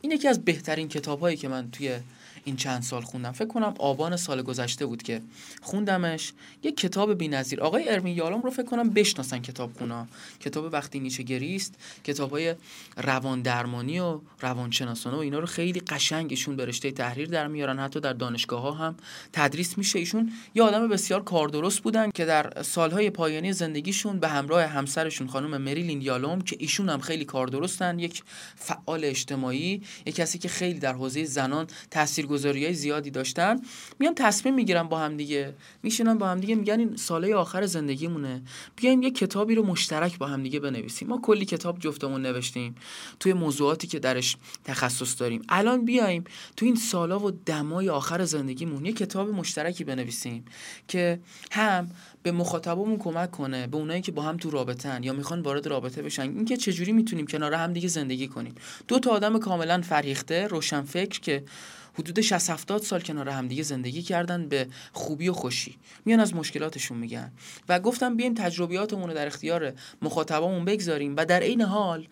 این 0.00 0.12
یکی 0.12 0.28
از 0.28 0.44
بهترین 0.44 0.88
کتاب 0.88 1.34
که 1.34 1.48
من 1.48 1.70
توی 1.70 2.00
این 2.44 2.56
چند 2.56 2.82
سال 2.82 3.02
خوندم. 3.02 3.32
فکر 3.32 3.48
کنم 3.48 3.74
آبان 3.78 4.16
سال 4.16 4.42
گذشته 4.42 4.86
بود 4.86 5.02
که 5.02 5.22
خوندمش. 5.62 6.32
یه 6.62 6.72
کتاب 6.72 7.18
بی‌نظیر. 7.18 7.60
آقای 7.60 7.88
ارمین 7.88 8.16
یالوم 8.16 8.40
رو 8.40 8.50
فکر 8.50 8.66
کنم 8.66 8.90
بشناسن 8.90 9.38
کتاب 9.38 9.72
خونا. 9.78 10.06
کتاب 10.40 10.72
وقتی 10.72 11.00
نیچه 11.00 11.22
گریست 11.22 11.74
کتابای 12.04 12.54
روان 12.96 13.42
درمانی 13.42 14.00
و 14.00 14.20
روانشناسانه 14.40 15.16
و 15.16 15.20
اینا 15.20 15.38
رو 15.38 15.46
خیلی 15.46 15.80
قشنگ 15.80 16.30
ایشون 16.30 16.56
به 16.56 16.66
رشته 16.66 16.90
تحریر 16.90 17.28
در 17.28 17.46
میارن. 17.46 17.78
حتی 17.78 18.00
در 18.00 18.12
دانشگاه 18.12 18.62
ها 18.62 18.72
هم 18.72 18.96
تدریس 19.32 19.78
میشه. 19.78 19.98
ایشون 19.98 20.32
یه 20.54 20.62
آدم 20.62 20.88
بسیار 20.88 21.22
کاردرست 21.22 21.80
بودن 21.80 22.10
که 22.10 22.24
در 22.24 22.62
سالهای 22.62 23.10
پایانی 23.10 23.52
زندگیشون 23.52 24.18
به 24.18 24.28
همراه 24.28 24.62
همسرشون 24.62 25.26
خانم 25.26 25.62
مریلین 25.62 26.02
یالوم 26.02 26.40
که 26.40 26.56
ایشون 26.58 26.88
هم 26.88 27.00
خیلی 27.00 27.24
کاردرستن 27.24 27.98
یک 27.98 28.22
فعال 28.56 29.04
اجتماعی 29.04 29.82
یک 30.06 30.14
کسی 30.14 30.38
که 30.38 30.48
خیلی 30.48 30.78
در 30.78 30.92
حوزه 30.92 31.24
زنان 31.24 31.66
تاثیر 31.90 32.26
های 32.44 32.74
زیادی 32.74 33.10
داشتن 33.10 33.60
میان 33.98 34.14
تصمیم 34.14 34.54
می‌گیرن 34.54 34.82
با 34.82 34.98
هم 34.98 35.16
دیگه. 35.16 35.54
میشینن 35.82 36.18
با 36.18 36.28
هم 36.28 36.40
دیگه 36.40 36.54
میگن 36.54 36.78
این 36.78 36.96
ساله 36.96 37.34
آخر 37.34 37.66
زندگیمونه. 37.66 38.42
بیایم 38.76 39.02
یه 39.02 39.10
کتابی 39.10 39.54
رو 39.54 39.66
مشترک 39.66 40.18
با 40.18 40.26
هم 40.26 40.42
دیگه 40.42 40.60
بنویسیم. 40.60 41.08
ما 41.08 41.20
کلی 41.22 41.44
کتاب 41.44 41.78
جفتمون 41.78 42.22
نوشتیم 42.22 42.74
توی 43.20 43.32
موضوعاتی 43.32 43.86
که 43.86 43.98
درش 43.98 44.36
تخصص 44.64 45.20
داریم. 45.20 45.42
الان 45.48 45.84
بیایم 45.84 46.24
تو 46.56 46.66
این 46.66 46.76
سالا 46.76 47.18
و 47.18 47.30
دمای 47.30 47.88
آخر 47.88 48.24
زندگیمون 48.24 48.86
یه 48.86 48.92
کتاب 48.92 49.28
مشترکی 49.28 49.84
بنویسیم 49.84 50.44
که 50.88 51.20
هم 51.52 51.90
به 52.22 52.32
مخاطبمون 52.32 52.98
کمک 52.98 53.30
کنه 53.30 53.66
به 53.66 53.76
اونایی 53.76 54.00
که 54.00 54.12
با 54.12 54.22
هم 54.22 54.36
تو 54.36 54.50
رابطن 54.50 55.02
یا 55.02 55.12
می‌خوان 55.12 55.40
وارد 55.40 55.66
رابطه 55.66 56.02
بشن. 56.02 56.22
اینکه 56.22 56.56
چجوری 56.56 56.92
می‌تونیم 56.92 57.26
کنار 57.26 57.54
هم 57.54 57.72
دیگه 57.72 57.88
زندگی 57.88 58.28
کنیم. 58.28 58.54
دو 58.88 58.98
تا 58.98 59.10
آدم 59.10 59.38
کاملا 59.38 59.80
فریخته 59.80 60.46
روشن 60.46 60.82
فکر 60.82 61.20
که 61.20 61.44
حدود 61.94 62.20
60 62.20 62.50
70 62.50 62.82
سال 62.82 63.00
کنار 63.00 63.28
همدیگه 63.28 63.62
زندگی 63.62 64.02
کردن 64.02 64.48
به 64.48 64.66
خوبی 64.92 65.28
و 65.28 65.32
خوشی. 65.32 65.78
میان 66.04 66.20
از 66.20 66.34
مشکلاتشون 66.34 66.98
میگن. 66.98 67.32
و 67.68 67.80
گفتم 67.80 68.16
بیایم 68.16 68.34
تجربیاتمون 68.34 69.08
رو 69.08 69.14
در 69.14 69.26
اختیار 69.26 69.72
مخاطبامون 70.02 70.64
بگذاریم 70.64 71.16
و 71.16 71.24
در 71.24 71.40
عین 71.40 71.60
حال 71.60 72.08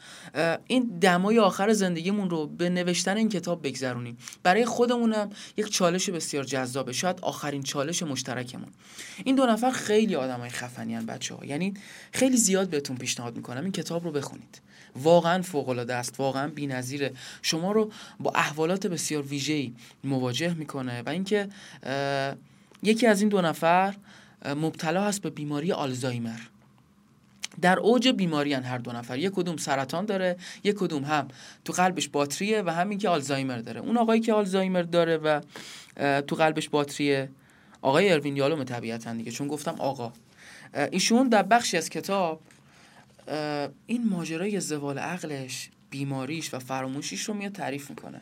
این 0.66 0.98
دمای 1.00 1.38
آخر 1.38 1.72
زندگیمون 1.72 2.30
رو 2.30 2.46
به 2.46 2.70
نوشتن 2.70 3.16
این 3.16 3.28
کتاب 3.28 3.66
بگذرونیم. 3.66 4.16
برای 4.42 4.64
خودمونم 4.64 5.30
یک 5.56 5.68
چالش 5.68 6.10
بسیار 6.10 6.44
جذابه. 6.44 6.92
شاید 6.92 7.20
آخرین 7.20 7.62
چالش 7.62 8.02
مشترکمون. 8.02 8.68
این 9.24 9.36
دو 9.36 9.46
نفر 9.46 9.70
خیلی 9.70 10.14
آدمای 10.14 10.50
خفنی 10.50 10.96
بچه 10.96 11.34
ها 11.34 11.44
یعنی 11.44 11.74
خیلی 12.12 12.36
زیاد 12.36 12.70
بهتون 12.70 12.96
پیشنهاد 12.96 13.36
می‌کنم 13.36 13.62
این 13.62 13.72
کتاب 13.72 14.04
رو 14.04 14.12
بخونید. 14.12 14.60
واقعا 14.96 15.42
فوق 15.42 15.68
العاده 15.68 15.94
است 15.94 16.20
واقعا 16.20 16.48
بی‌نظیره. 16.48 17.12
شما 17.42 17.72
رو 17.72 17.90
با 18.20 18.32
احوالات 18.34 18.86
بسیار 18.86 19.22
ویژه‌ای 19.22 19.72
مواجه 20.04 20.54
می‌کنه 20.54 21.02
و 21.02 21.08
اینکه 21.08 21.48
یکی 22.82 23.06
از 23.06 23.20
این 23.20 23.28
دو 23.28 23.40
نفر 23.40 23.94
مبتلا 24.44 25.04
هست 25.04 25.22
به 25.22 25.30
بیماری 25.30 25.72
آلزایمر. 25.72 26.40
در 27.60 27.78
اوج 27.78 28.08
بیماری 28.08 28.52
هر 28.52 28.78
دو 28.78 28.92
نفر. 28.92 29.18
یک 29.18 29.32
کدوم 29.32 29.56
سرطان 29.56 30.04
داره 30.04 30.36
یک 30.64 30.76
کدوم 30.76 31.04
هم 31.04 31.28
تو 31.64 31.72
قلبش 31.72 32.08
باتریه 32.08 32.62
و 32.62 32.70
همین 32.70 32.98
که 32.98 33.08
آلزایمر 33.08 33.58
داره. 33.58 33.80
اون 33.80 33.96
آقایی 33.96 34.20
که 34.20 34.32
آلزایمر 34.32 34.82
داره 34.82 35.16
و 35.16 35.40
تو 36.20 36.36
قلبش 36.36 36.68
باتریه 36.68 37.28
آقای 37.82 38.12
اروین 38.12 38.36
یالوم 38.36 38.64
طبیعتا 38.64 39.12
دیگه. 39.14 39.30
چون 39.30 39.48
گفتم 39.48 39.74
آقا. 39.78 40.12
ایشون 40.90 41.28
در 41.28 41.42
بخشی 41.42 41.76
از 41.76 41.90
کتاب 41.90 42.40
این 43.86 44.08
ماجرای 44.08 44.60
زوال 44.60 44.98
عقلش 44.98 45.70
بیماریش 45.90 46.54
و 46.54 46.58
فراموشیش 46.58 47.22
رو 47.22 47.34
میاد 47.34 47.52
تعریف 47.52 47.90
می‌کنه 47.90 48.20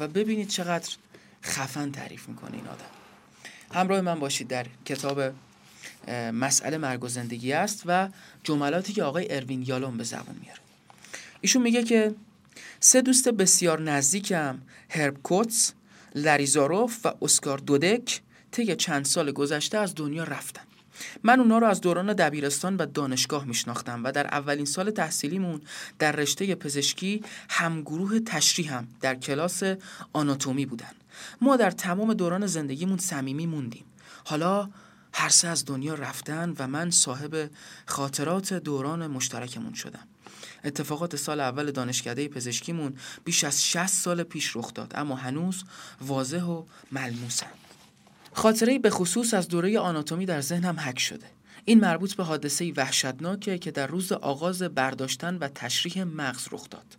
و 0.00 0.08
ببینید 0.08 0.48
چقدر 0.48 0.88
خفن 1.44 1.90
تعریف 1.90 2.28
می‌کنه 2.28 2.54
این 2.54 2.66
آدم. 2.66 2.84
همراه 3.74 4.00
من 4.00 4.20
باشید 4.20 4.48
در 4.48 4.66
کتاب 4.84 5.20
مسئله 6.32 6.78
مرگ 6.78 7.04
و 7.04 7.08
زندگی 7.08 7.52
است 7.52 7.82
و 7.86 8.08
جملاتی 8.44 8.92
که 8.92 9.02
آقای 9.02 9.36
اروین 9.36 9.62
یالون 9.66 9.96
به 9.96 10.04
زبان 10.04 10.36
میاره. 10.40 10.60
ایشون 11.40 11.62
میگه 11.62 11.82
که 11.82 12.14
سه 12.80 13.02
دوست 13.02 13.28
بسیار 13.28 13.80
نزدیکم 13.80 14.58
هرب 14.90 15.22
کوتس 15.22 15.72
لریزاروف 16.14 17.06
و 17.06 17.12
اسکار 17.22 17.58
دودک 17.58 18.20
طی 18.50 18.76
چند 18.76 19.04
سال 19.04 19.32
گذشته 19.32 19.78
از 19.78 19.94
دنیا 19.94 20.24
رفتن. 20.24 20.62
من 21.22 21.40
اونا 21.40 21.58
رو 21.58 21.66
از 21.66 21.80
دوران 21.80 22.12
دبیرستان 22.12 22.76
و 22.76 22.86
دانشگاه 22.86 23.44
میشناختم 23.44 24.04
و 24.04 24.12
در 24.12 24.26
اولین 24.26 24.64
سال 24.64 24.90
تحصیلیمون 24.90 25.60
در 25.98 26.12
رشته 26.12 26.54
پزشکی 26.54 27.22
همگروه 27.50 28.20
تشریح 28.20 28.74
هم 28.74 28.88
در 29.00 29.14
کلاس 29.14 29.62
آناتومی 30.12 30.66
بودن. 30.66 30.92
ما 31.40 31.56
در 31.56 31.70
تمام 31.70 32.14
دوران 32.14 32.46
زندگیمون 32.46 32.98
صمیمی 32.98 33.46
موندیم. 33.46 33.84
حالا 34.24 34.70
هر 35.14 35.28
سه 35.28 35.48
از 35.48 35.64
دنیا 35.64 35.94
رفتن 35.94 36.54
و 36.58 36.66
من 36.66 36.90
صاحب 36.90 37.50
خاطرات 37.86 38.54
دوران 38.54 39.06
مشترکمون 39.06 39.74
شدم. 39.74 40.08
اتفاقات 40.64 41.16
سال 41.16 41.40
اول 41.40 41.70
دانشکده 41.70 42.28
پزشکیمون 42.28 42.96
بیش 43.24 43.44
از 43.44 43.64
60 43.64 43.86
سال 43.86 44.22
پیش 44.22 44.56
رخ 44.56 44.74
داد 44.74 44.92
اما 44.94 45.16
هنوز 45.16 45.64
واضح 46.00 46.42
و 46.42 46.64
ملموسن. 46.92 47.46
خاطره 48.32 48.78
به 48.78 48.90
خصوص 48.90 49.34
از 49.34 49.48
دوره 49.48 49.78
آناتومی 49.78 50.26
در 50.26 50.40
ذهنم 50.40 50.80
حک 50.80 50.98
شده. 50.98 51.26
این 51.64 51.80
مربوط 51.80 52.14
به 52.14 52.24
حادثه 52.24 52.72
وحشتناکه 52.76 53.58
که 53.58 53.70
در 53.70 53.86
روز 53.86 54.12
آغاز 54.12 54.62
برداشتن 54.62 55.36
و 55.36 55.48
تشریح 55.48 56.04
مغز 56.04 56.48
رخ 56.52 56.70
داد. 56.70 56.98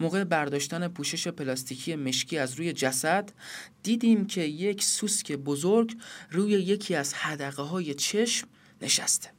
موقع 0.00 0.24
برداشتن 0.24 0.88
پوشش 0.88 1.28
پلاستیکی 1.28 1.96
مشکی 1.96 2.38
از 2.38 2.54
روی 2.54 2.72
جسد 2.72 3.32
دیدیم 3.82 4.26
که 4.26 4.40
یک 4.40 4.82
سوسک 4.82 5.32
بزرگ 5.32 5.96
روی 6.30 6.50
یکی 6.50 6.94
از 6.94 7.14
حدقه 7.14 7.62
های 7.62 7.94
چشم 7.94 8.48
نشسته. 8.82 9.30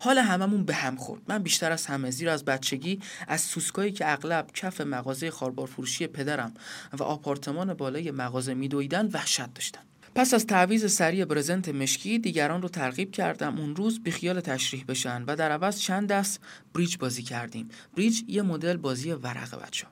حال 0.00 0.18
هممون 0.18 0.64
به 0.64 0.74
هم 0.74 0.96
خورد. 0.96 1.22
من 1.28 1.42
بیشتر 1.42 1.72
از 1.72 1.86
همه 1.86 2.10
زیر 2.10 2.28
از 2.28 2.44
بچگی 2.44 3.00
از 3.28 3.40
سوسکایی 3.40 3.92
که 3.92 4.12
اغلب 4.12 4.50
کف 4.54 4.80
مغازه 4.80 5.30
خاربار 5.30 5.66
فروشی 5.66 6.06
پدرم 6.06 6.54
و 6.92 7.02
آپارتمان 7.02 7.74
بالای 7.74 8.10
مغازه 8.10 8.54
میدویدن 8.54 9.06
وحشت 9.06 9.54
داشتم 9.54 9.82
پس 10.14 10.34
از 10.34 10.46
تعویز 10.46 10.92
سریع 10.92 11.24
برزنت 11.24 11.68
مشکی 11.68 12.18
دیگران 12.18 12.62
رو 12.62 12.68
ترغیب 12.68 13.10
کردم. 13.12 13.58
اون 13.58 13.76
روز 13.76 14.02
بیخیال 14.02 14.40
تشریح 14.40 14.84
بشن 14.88 15.24
و 15.26 15.36
در 15.36 15.52
عوض 15.52 15.78
چند 15.78 16.08
دست 16.08 16.40
بریج 16.74 16.96
بازی 16.96 17.22
کردیم. 17.22 17.68
بریج 17.96 18.22
یه 18.28 18.42
مدل 18.42 18.76
بازی 18.76 19.12
ورقه 19.12 19.56
بچه 19.56 19.86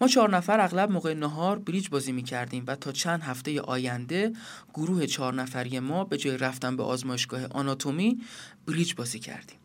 ما 0.00 0.08
چهار 0.08 0.36
نفر 0.36 0.60
اغلب 0.60 0.90
موقع 0.90 1.14
نهار 1.14 1.58
بریج 1.58 1.88
بازی 1.88 2.12
می 2.12 2.22
کردیم 2.22 2.64
و 2.66 2.76
تا 2.76 2.92
چند 2.92 3.22
هفته 3.22 3.60
آینده 3.60 4.32
گروه 4.74 5.06
چهار 5.06 5.34
نفری 5.34 5.80
ما 5.80 6.04
به 6.04 6.16
جای 6.16 6.38
رفتن 6.38 6.76
به 6.76 6.82
آزمایشگاه 6.82 7.46
آناتومی 7.46 8.20
بریج 8.66 8.94
بازی 8.94 9.18
کردیم. 9.18 9.56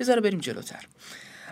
یه 0.00 0.06
ذره 0.06 0.20
بریم 0.20 0.38
جلوتر. 0.38 0.86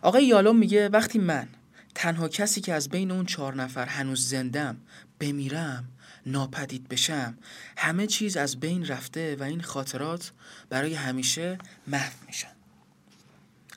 آقای 0.02 0.26
یالوم 0.26 0.56
میگه 0.56 0.88
وقتی 0.88 1.18
من 1.18 1.48
تنها 1.94 2.28
کسی 2.28 2.60
که 2.60 2.72
از 2.72 2.88
بین 2.88 3.10
اون 3.10 3.26
چهار 3.26 3.54
نفر 3.54 3.86
هنوز 3.86 4.28
زندم 4.28 4.76
بمیرم 5.20 5.84
ناپدید 6.26 6.88
بشم. 6.88 7.38
همه 7.76 8.06
چیز 8.06 8.36
از 8.36 8.60
بین 8.60 8.86
رفته 8.86 9.36
و 9.36 9.42
این 9.42 9.62
خاطرات 9.62 10.32
برای 10.68 10.94
همیشه 10.94 11.58
محو 11.86 12.12
میشن. 12.26 12.52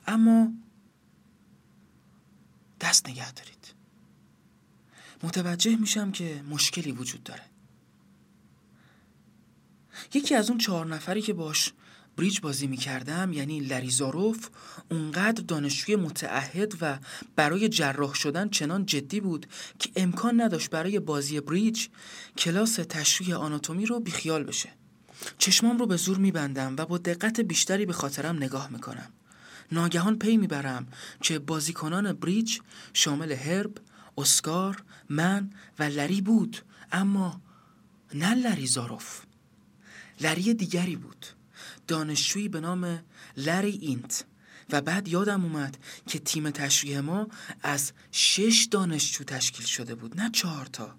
اما 0.06 0.52
دست 2.80 3.08
نگه 3.08 3.32
دارید. 3.32 3.74
متوجه 5.22 5.76
میشم 5.76 6.12
که 6.12 6.42
مشکلی 6.48 6.92
وجود 6.92 7.22
داره. 7.22 7.42
یکی 10.14 10.34
از 10.34 10.50
اون 10.50 10.58
چهار 10.58 10.86
نفری 10.86 11.22
که 11.22 11.32
باش 11.32 11.72
بریج 12.18 12.40
بازی 12.40 12.66
می‌کردم 12.66 13.32
یعنی 13.32 13.60
لریزاروف 13.60 14.48
اونقدر 14.90 15.42
دانشجوی 15.42 15.96
متعهد 15.96 16.74
و 16.80 16.98
برای 17.36 17.68
جراح 17.68 18.14
شدن 18.14 18.48
چنان 18.48 18.86
جدی 18.86 19.20
بود 19.20 19.46
که 19.78 19.90
امکان 19.96 20.40
نداشت 20.40 20.70
برای 20.70 20.98
بازی 20.98 21.40
بریج 21.40 21.88
کلاس 22.38 22.74
تشریح 22.74 23.36
آناتومی 23.36 23.86
رو 23.86 24.00
بیخیال 24.00 24.44
بشه. 24.44 24.68
چشمام 25.38 25.78
رو 25.78 25.86
به 25.86 25.96
زور 25.96 26.18
میبندم 26.18 26.74
و 26.78 26.86
با 26.86 26.98
دقت 26.98 27.40
بیشتری 27.40 27.86
به 27.86 27.92
خاطرم 27.92 28.36
نگاه 28.36 28.68
می‌کنم. 28.72 29.12
ناگهان 29.72 30.18
پی 30.18 30.36
می‌برم 30.36 30.86
که 31.20 31.38
بازیکنان 31.38 32.12
بریج 32.12 32.58
شامل 32.92 33.32
هرب، 33.32 33.78
اسکار، 34.18 34.82
من 35.08 35.50
و 35.78 35.82
لری 35.82 36.20
بود 36.20 36.56
اما 36.92 37.40
نه 38.14 38.34
لری 38.34 38.66
زاروف. 38.66 39.20
لری 40.20 40.54
دیگری 40.54 40.96
بود. 40.96 41.26
دانشجویی 41.88 42.48
به 42.48 42.60
نام 42.60 43.02
لری 43.36 43.78
اینت. 43.82 44.24
و 44.72 44.80
بعد 44.80 45.08
یادم 45.08 45.44
اومد 45.44 45.76
که 46.06 46.18
تیم 46.18 46.50
تشریح 46.50 47.00
ما 47.00 47.28
از 47.62 47.92
شش 48.12 48.68
دانشجو 48.70 49.24
تشکیل 49.24 49.66
شده 49.66 49.94
بود 49.94 50.20
نه 50.20 50.30
چهار 50.30 50.66
تا. 50.66 50.94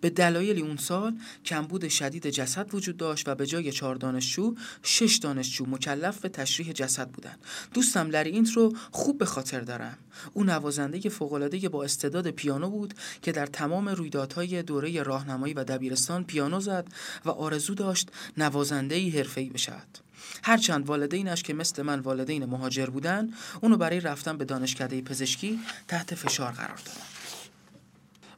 به 0.00 0.10
دلایلی 0.10 0.60
اون 0.60 0.76
سال 0.76 1.18
کمبود 1.44 1.88
شدید 1.88 2.26
جسد 2.26 2.74
وجود 2.74 2.96
داشت 2.96 3.28
و 3.28 3.34
به 3.34 3.46
جای 3.46 3.72
چهار 3.72 3.94
دانشجو 3.94 4.54
شش 4.82 5.16
دانشجو 5.16 5.66
مکلف 5.66 6.20
به 6.20 6.28
تشریح 6.28 6.72
جسد 6.72 7.08
بودن. 7.08 7.34
دوستم 7.74 8.10
لری 8.10 8.30
اینت 8.30 8.52
رو 8.52 8.76
خوب 8.90 9.18
به 9.18 9.24
خاطر 9.24 9.60
دارم. 9.60 9.98
او 10.32 10.44
نوازنده 10.44 11.08
فوقالعاده 11.08 11.68
با 11.68 11.84
استعداد 11.84 12.30
پیانو 12.30 12.70
بود 12.70 12.94
که 13.22 13.32
در 13.32 13.46
تمام 13.46 13.88
رویدادهای 13.88 14.62
دوره 14.62 15.02
راهنمایی 15.02 15.54
و 15.54 15.64
دبیرستان 15.64 16.24
پیانو 16.24 16.60
زد 16.60 16.86
و 17.24 17.30
آرزو 17.30 17.74
داشت 17.74 18.10
نوازنده 18.36 19.10
حرفه‌ای 19.10 19.50
بشود. 19.50 19.98
هرچند 20.44 20.86
والدینش 20.86 21.42
که 21.42 21.54
مثل 21.54 21.82
من 21.82 22.00
والدین 22.00 22.44
مهاجر 22.44 22.86
بودن 22.86 23.30
اونو 23.60 23.76
برای 23.76 24.00
رفتن 24.00 24.36
به 24.36 24.44
دانشکده 24.44 25.02
پزشکی 25.02 25.60
تحت 25.88 26.14
فشار 26.14 26.52
قرار 26.52 26.76
دادن. 26.76 27.00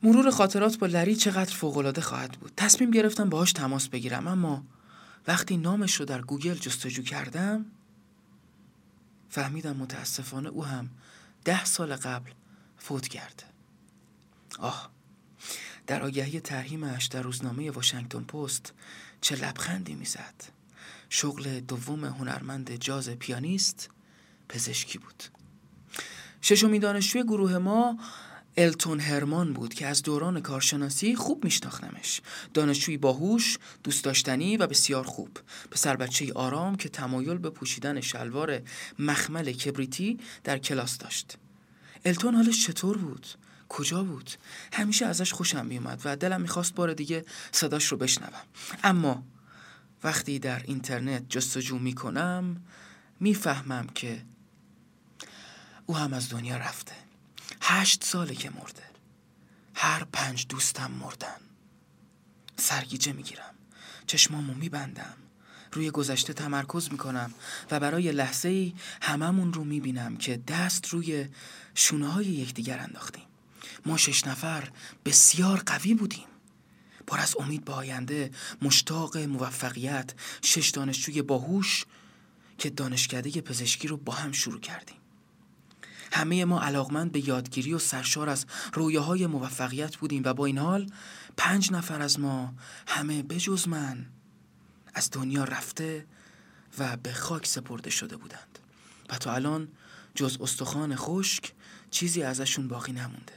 مرور 0.03 0.31
خاطرات 0.31 0.79
با 0.79 0.87
لری 0.87 1.17
چقدر 1.17 1.55
فوقالعاده 1.55 2.01
خواهد 2.01 2.33
بود. 2.33 2.53
تصمیم 2.57 2.91
گرفتم 2.91 3.29
باهاش 3.29 3.53
تماس 3.53 3.89
بگیرم 3.89 4.27
اما 4.27 4.65
وقتی 5.27 5.57
نامش 5.57 5.95
رو 5.95 6.05
در 6.05 6.21
گوگل 6.21 6.55
جستجو 6.55 7.03
کردم 7.03 7.67
فهمیدم 9.31 9.77
متاسفانه 9.77 10.49
او 10.49 10.65
هم 10.65 10.91
ده 11.45 11.65
سال 11.65 11.97
قبل 11.97 12.31
فوت 12.79 13.09
کرده. 13.09 13.45
آه 14.59 14.91
در 15.87 16.03
آگهی 16.03 16.41
ترهیمش 16.41 17.07
در 17.07 17.23
روزنامه 17.23 17.71
واشنگتن 17.71 18.25
پست 18.25 18.73
چه 19.21 19.37
لبخندی 19.37 19.95
می‌زد. 19.95 20.54
شغل 21.11 21.61
دوم 21.61 22.05
هنرمند 22.05 22.77
جاز 22.77 23.09
پیانیست 23.09 23.91
پزشکی 24.49 24.99
بود. 24.99 25.25
ششمین 26.43 26.81
دانشجوی 26.81 27.23
گروه 27.23 27.59
ما 27.59 27.99
التون 28.57 29.01
هرمان 29.01 29.53
بود 29.53 29.75
که 29.75 29.87
از 29.87 30.03
دوران 30.03 30.41
کارشناسی 30.41 31.17
خوب 31.17 31.45
میشناختمش. 31.45 32.21
دانشجوی 32.55 32.97
باهوش 32.97 33.59
دوست 33.85 34.05
داشتنی 34.05 34.57
و 34.57 34.67
بسیار 34.67 35.05
خوب. 35.05 35.39
پسر 35.71 35.97
بچه 35.97 36.33
آرام 36.33 36.77
که 36.77 36.89
تمایل 36.89 37.39
به 37.39 37.51
پوشیدن 37.51 38.01
شلوار 38.01 38.61
مخمل 38.99 39.53
کبریتی 39.53 40.19
در 40.45 40.59
کلاس 40.59 40.99
داشت. 40.99 41.39
التون 42.05 42.35
حالش 42.35 42.67
چطور 42.67 42.99
بود؟ 42.99 43.27
کجا 43.69 44.03
بود؟ 44.03 44.31
همیشه 44.73 45.07
ازش 45.07 45.33
خوشم 45.33 45.67
میومد 45.67 46.03
و 46.05 46.17
دلم 46.17 46.41
می‌خواست 46.41 46.75
بار 46.75 46.95
دیگه 46.95 47.25
صداش 47.53 47.85
رو 47.85 47.97
بشنوم. 47.97 48.43
اما 48.85 49.23
وقتی 50.05 50.39
در 50.39 50.63
اینترنت 50.63 51.29
جستجو 51.29 51.79
می‌کنم 51.79 52.65
می‌فهمم 53.21 53.87
که 53.87 54.23
او 55.87 55.97
هم 55.97 56.13
از 56.13 56.29
دنیا 56.29 56.57
رفته. 56.57 56.93
هشت 57.63 58.05
ساله 58.05 58.35
که 58.35 58.51
مرده. 58.51 58.83
هر 59.75 60.05
پنج 60.05 60.47
دوستم 60.49 60.91
مردن. 60.91 61.37
سرگیجه 62.57 63.13
می‌گیرم. 63.13 63.55
چشمامو 64.07 64.55
میبندم. 64.55 65.15
روی 65.73 65.91
گذشته 65.91 66.33
تمرکز 66.33 66.93
می‌کنم 66.93 67.35
و 67.71 67.81
برای 67.81 68.13
لحظه 68.13 68.49
ای 68.49 68.75
هممون 69.03 69.53
رو 69.53 69.65
می‌بینم 69.65 70.17
که 70.17 70.37
دست 70.37 70.87
روی 70.89 71.29
شونه 71.75 72.09
های 72.09 72.27
یکدیگر 72.27 72.79
انداختیم. 72.79 73.25
ما 73.87 73.97
شش 73.97 74.27
نفر 74.27 74.71
بسیار 75.05 75.63
قوی 75.67 75.95
بودیم. 75.95 76.27
پر 77.07 77.21
از 77.21 77.37
امید 77.39 77.65
به 77.65 77.73
آینده 77.73 78.31
مشتاق 78.63 79.17
موفقیت 79.17 80.15
شش 80.43 80.71
دانشجوی 80.71 81.23
باهوش 81.23 81.85
که 82.59 82.71
دانشکده 82.71 83.41
پزشکی 83.41 83.89
رو 83.89 83.97
با 83.97 84.13
هم 84.13 84.33
شروع 84.33 84.61
کردیم. 84.61 84.97
همه 86.13 86.45
ما 86.45 86.63
علاقمند 86.63 87.13
به 87.13 87.29
یادگیری 87.29 87.75
و 87.75 87.79
سرشار 87.79 88.29
از 88.29 88.47
رویاهای 88.73 89.27
موفقیت 89.27 89.97
بودیم 89.97 90.23
و 90.25 90.35
با 90.35 90.47
این 90.47 90.59
حال 90.59 90.91
پنج 91.37 91.73
نفر 91.73 92.03
از 92.03 92.21
ما 92.21 92.55
همه 92.87 93.23
بجز 93.23 93.69
من 93.69 94.07
از 94.95 95.11
دنیا 95.13 95.45
رفته 95.45 96.07
و 96.79 96.97
به 96.97 97.13
خاک 97.13 97.47
سپرده 97.47 97.91
شده 97.91 98.17
بودند. 98.17 98.59
و 99.11 99.19
تا 99.19 99.33
الان 99.33 99.69
جز 100.15 100.39
استخوان 100.41 100.97
خشک 100.97 101.53
چیزی 101.91 102.23
ازشون 102.23 102.69
باقی 102.69 102.93
نمونده. 102.93 103.33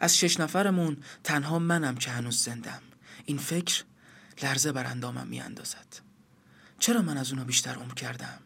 از 0.00 0.18
شش 0.18 0.40
نفرمون 0.40 0.96
تنها 1.24 1.58
منم 1.58 1.94
که 1.94 2.10
هنوز 2.10 2.42
زندم 2.42 2.82
این 3.24 3.38
فکر 3.38 3.84
لرزه 4.42 4.72
بر 4.72 4.86
اندامم 4.86 5.26
می 5.26 5.40
اندازد. 5.40 5.86
چرا 6.78 7.02
من 7.02 7.16
از 7.16 7.30
اونا 7.30 7.44
بیشتر 7.44 7.74
عمر 7.74 7.94
کردم؟ 7.94 8.40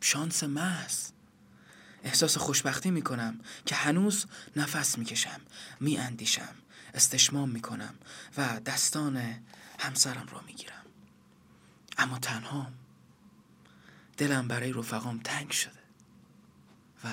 شانس 0.00 0.44
محض 0.44 1.10
احساس 2.04 2.38
خوشبختی 2.38 2.90
می 2.90 3.02
کنم 3.02 3.40
که 3.66 3.74
هنوز 3.74 4.26
نفس 4.56 4.98
می 4.98 5.04
کشم 5.04 5.40
می 5.80 5.98
اندیشم 5.98 6.54
استشمام 6.94 7.50
می 7.50 7.60
کنم 7.60 7.94
و 8.36 8.60
دستان 8.60 9.44
همسرم 9.78 10.26
را 10.32 10.40
می 10.40 10.52
گیرم 10.52 10.84
اما 11.98 12.18
تنها 12.18 12.72
دلم 14.16 14.48
برای 14.48 14.72
رفقام 14.72 15.20
تنگ 15.24 15.50
شده 15.50 15.82
و 17.04 17.08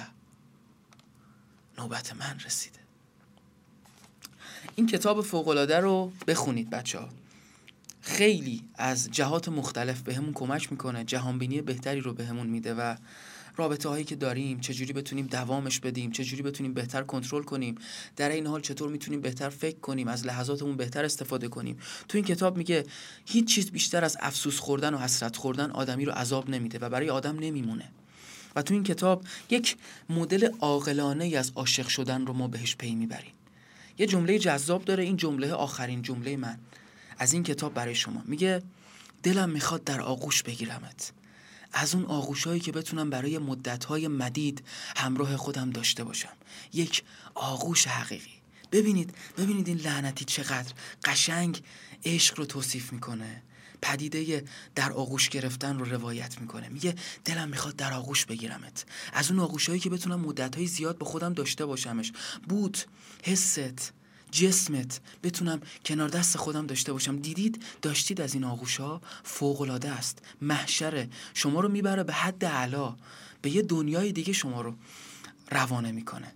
نوبت 1.77 2.15
من 2.15 2.39
رسیده 2.39 2.84
این 4.75 4.87
کتاب 4.87 5.21
فوقالعاده 5.21 5.79
رو 5.79 6.11
بخونید 6.27 6.69
بچه 6.69 6.99
ها 6.99 7.09
خیلی 8.01 8.63
از 8.75 9.11
جهات 9.11 9.49
مختلف 9.49 10.01
بهمون 10.01 10.31
به 10.31 10.39
کمک 10.39 10.71
می‌کنه 10.71 11.03
جهانبینی 11.03 11.61
بهتری 11.61 12.01
رو 12.01 12.13
بهمون 12.13 12.47
به 12.47 12.51
میده 12.53 12.73
و 12.73 12.95
رابطه 13.57 13.89
هایی 13.89 14.05
که 14.05 14.15
داریم 14.15 14.59
چجوری 14.59 14.93
بتونیم 14.93 15.27
دوامش 15.27 15.79
بدیم 15.79 16.11
چجوری 16.11 16.41
بتونیم 16.41 16.73
بهتر 16.73 17.03
کنترل 17.03 17.43
کنیم 17.43 17.75
در 18.15 18.29
این 18.29 18.47
حال 18.47 18.61
چطور 18.61 18.89
می‌تونیم 18.89 19.21
بهتر 19.21 19.49
فکر 19.49 19.79
کنیم 19.79 20.07
از 20.07 20.25
لحظاتمون 20.25 20.77
بهتر 20.77 21.05
استفاده 21.05 21.47
کنیم. 21.47 21.77
تو 22.07 22.17
این 22.17 22.25
کتاب 22.25 22.57
میگه 22.57 22.83
هیچ 23.25 23.47
چیز 23.47 23.71
بیشتر 23.71 24.05
از 24.05 24.17
افسوس 24.19 24.59
خوردن 24.59 24.93
و 24.93 24.97
حسرت 24.97 25.35
خوردن 25.35 25.71
آدمی 25.71 26.05
رو 26.05 26.11
عذاب 26.11 26.49
نمیده 26.49 26.79
و 26.79 26.89
برای 26.89 27.09
آدم 27.09 27.39
نمیمونه. 27.39 27.91
و 28.55 28.61
تو 28.61 28.73
این 28.73 28.83
کتاب 28.83 29.25
یک 29.49 29.77
مدل 30.09 30.49
عاقلانه 30.59 31.37
از 31.37 31.51
عاشق 31.55 31.87
شدن 31.87 32.25
رو 32.25 32.33
ما 32.33 32.47
بهش 32.47 32.75
پی 32.75 32.95
می‌بریم. 32.95 33.34
یه 33.97 34.07
جمله 34.07 34.39
جذاب 34.39 34.85
داره 34.85 35.03
این 35.03 35.17
جمله 35.17 35.53
آخرین 35.53 36.01
جمله 36.01 36.37
من 36.37 36.59
از 37.17 37.33
این 37.33 37.43
کتاب 37.43 37.73
برای 37.73 37.95
شما. 37.95 38.21
میگه 38.25 38.61
دلم 39.23 39.49
می‌خواد 39.49 39.83
در 39.83 40.01
آغوش 40.01 40.43
بگیرمت. 40.43 41.11
از 41.73 41.95
اون 41.95 42.05
آغوشهایی 42.05 42.59
که 42.59 42.71
بتونم 42.71 43.09
برای 43.09 43.37
مدتهای 43.37 44.07
مدید 44.07 44.63
همراه 44.95 45.37
خودم 45.37 45.69
داشته 45.69 46.03
باشم. 46.03 46.33
یک 46.73 47.03
آغوش 47.35 47.87
حقیقی. 47.87 48.33
ببینید 48.71 49.15
ببینید 49.37 49.67
این 49.67 49.77
لعنتی 49.77 50.25
چقدر 50.25 50.73
قشنگ 51.05 51.61
عشق 52.05 52.39
رو 52.39 52.45
توصیف 52.45 52.93
می‌کنه. 52.93 53.41
پدیده 53.81 54.45
در 54.75 54.91
آغوش 54.91 55.29
گرفتن 55.29 55.79
رو 55.79 55.85
روایت 55.85 56.41
می‌کنه. 56.41 56.69
میگه 56.69 56.95
دلم 57.25 57.49
می‌خواد 57.49 57.75
در 57.75 57.93
آغوش 57.93 58.25
بگیرمت. 58.25 58.85
از 59.13 59.31
اون 59.31 59.39
آغوشهایی 59.39 59.81
که 59.81 59.89
بتونم 59.89 60.19
مدتهای 60.19 60.67
زیاد 60.67 60.97
به 60.97 61.05
خودم 61.05 61.33
داشته 61.33 61.65
باشمش. 61.65 62.11
بود 62.49 62.77
حست 63.23 63.93
جسمت 64.31 64.99
بتونم 65.23 65.61
کنار 65.85 66.09
دست 66.09 66.37
خودم 66.37 66.67
داشته 66.67 66.93
باشم. 66.93 67.17
دیدید؟ 67.17 67.63
داشتید 67.81 68.21
از 68.21 68.33
این 68.33 68.43
آغوش 68.43 68.77
ها 68.77 69.01
فوق 69.23 69.61
العاده 69.61 69.89
است. 69.89 70.21
محشره. 70.41 71.09
شما 71.33 71.59
رو 71.59 71.69
می‌بره 71.69 72.03
به 72.03 72.13
حد 72.13 72.45
علا 72.45 72.95
به 73.41 73.49
یه 73.49 73.61
دنیای 73.61 74.11
دیگه 74.11 74.33
شما 74.33 74.61
رو 74.61 74.75
روانه 75.51 75.91
می‌کنه. 75.91 76.33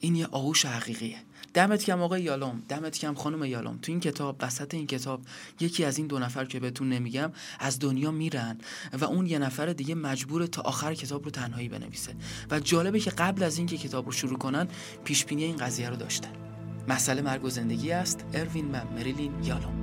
این 0.00 0.14
یه 0.16 0.26
آغوش 0.26 0.64
حقیقیه. 0.64 1.18
دمت 1.54 1.84
کم 1.84 2.02
آقای 2.02 2.22
یالوم 2.22 2.62
دمت 2.68 2.98
کم 2.98 3.14
خانم 3.14 3.44
یالوم. 3.44 3.78
تو 3.82 3.92
این 3.92 4.00
کتاب 4.00 4.36
وسط 4.40 4.74
این 4.74 4.86
کتاب 4.86 5.20
یکی 5.60 5.84
از 5.84 5.98
این 5.98 6.06
دو 6.06 6.18
نفر 6.18 6.44
که 6.44 6.60
بهتون 6.60 6.88
نمیگم 6.88 7.32
از 7.58 7.78
دنیا 7.78 8.10
میرن 8.10 8.58
و 9.00 9.04
اون 9.04 9.26
یه 9.26 9.38
نفر 9.38 9.66
دیگه 9.66 9.94
مجبور 9.94 10.46
تا 10.46 10.62
آخر 10.62 10.94
کتاب 10.94 11.24
رو 11.24 11.30
تنهایی 11.30 11.68
بنویسه. 11.68 12.14
و 12.50 12.60
جالبه 12.60 13.00
که 13.00 13.10
قبل 13.10 13.42
از 13.42 13.58
اینکه 13.58 13.76
کتاب 13.76 14.06
رو 14.06 14.12
شروع 14.12 14.38
کنن 14.38 14.68
پیش 15.04 15.24
بینی 15.24 15.44
این 15.44 15.56
قضیه 15.56 15.90
رو 15.90 15.96
داشتن. 15.96 16.32
مسئله 16.88 17.22
مرگ 17.22 17.44
و 17.44 17.50
زندگی 17.50 17.92
است. 17.92 18.24
اروین 18.34 18.70
و 18.70 18.80
مریلین 18.94 19.32
یالوم. 19.44 19.78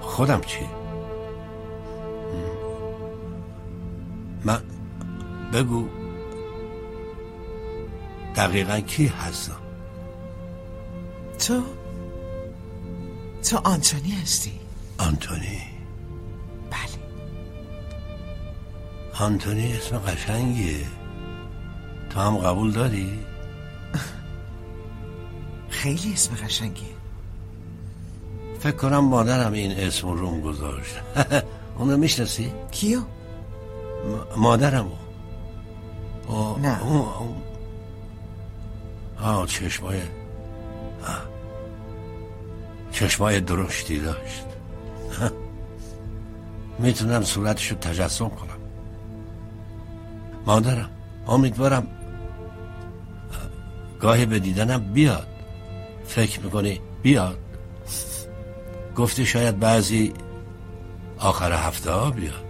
خودم 0.00 0.40
چی؟ 0.40 0.87
من 4.44 4.62
بگو 5.52 5.88
دقیقا 8.36 8.80
کی 8.80 9.06
هستم؟ 9.06 9.56
تو؟ 11.38 11.62
تو 13.42 13.56
آنتونی 13.56 14.10
هستی؟ 14.10 14.52
آنتونی. 14.98 15.60
بله. 16.70 16.98
آنتونی 19.20 19.72
اسم 19.72 19.98
قشنگیه. 19.98 20.86
تو 22.10 22.20
هم 22.20 22.36
قبول 22.36 22.72
داری؟ 22.72 23.18
خیلی 25.70 26.12
اسم 26.12 26.34
قشنگیه. 26.34 26.98
فکر 28.60 28.76
کنم 28.76 28.98
مادرم 28.98 29.52
این 29.52 29.72
اسم 29.72 30.08
روم 30.08 30.40
گذاشت. 30.40 30.94
اونو 31.78 31.96
می‌شناسی؟ 31.96 32.52
کیو؟ 32.70 33.00
مادرمو؟ 34.36 34.90
نه. 36.62 36.82
اون 36.82 37.00
اون 37.00 37.36
آه 39.22 39.46
چشمای 39.46 40.00
آه. 41.06 41.22
چشمای 42.92 43.40
درشتی 43.40 43.98
داشت. 44.00 44.44
می‌تونم 46.78 47.22
صورتشو 47.22 47.74
تجسم 47.74 48.28
کنم. 48.28 48.58
مادرم 50.46 50.90
امیدوارم 51.28 51.86
گاهی 54.00 54.26
به 54.26 54.38
دیدنم 54.38 54.92
بیاد. 54.92 55.26
فکر 56.06 56.40
می‌کنی 56.40 56.80
بیاد؟ 57.02 57.38
گفتی 58.96 59.26
شاید 59.26 59.58
بعضی 59.58 60.14
آخر 61.18 61.52
هفته 61.52 61.90
ها 61.90 62.10
بیاد. 62.10 62.44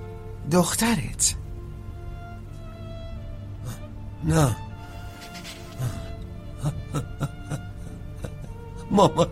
دخترت؟ 0.52 1.34
نه. 4.24 4.57
مامان. 8.90 9.28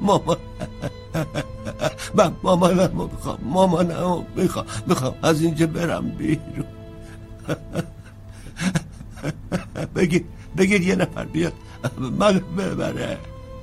مامان. 0.00 0.36
من 2.14 2.32
مامانم 2.42 3.10
می‌خوام 3.12 3.38
مامانم 3.42 4.26
می‌خوام 4.36 4.66
می‌خوام 4.86 5.14
از 5.22 5.40
اینجا 5.40 5.66
برم 5.66 6.08
بیرون. 6.10 6.66
بگید 9.94 10.26
بگید 10.56 10.82
یه 10.82 10.96
نفر 10.96 11.24
بیاد 11.24 11.52
من 12.18 12.38
ببره. 12.56 13.18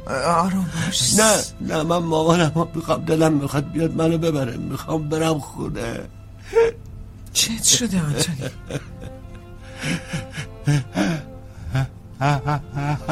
آروم 0.08 0.70
باش 0.86 1.14
نه 1.20 1.34
نه 1.62 1.84
من 1.84 1.98
مامانم 1.98 2.68
می‌خوام 2.76 3.06
دلم 3.06 3.34
می‌خواد 3.34 3.72
بیاد 3.72 3.96
منو 3.96 4.18
ببره. 4.18 4.58
می‌خوام 4.58 5.10
برم 5.10 5.40
خونه. 5.40 6.00
چت 7.34 7.64
شده 7.64 8.02
آنتونی. 8.02 8.50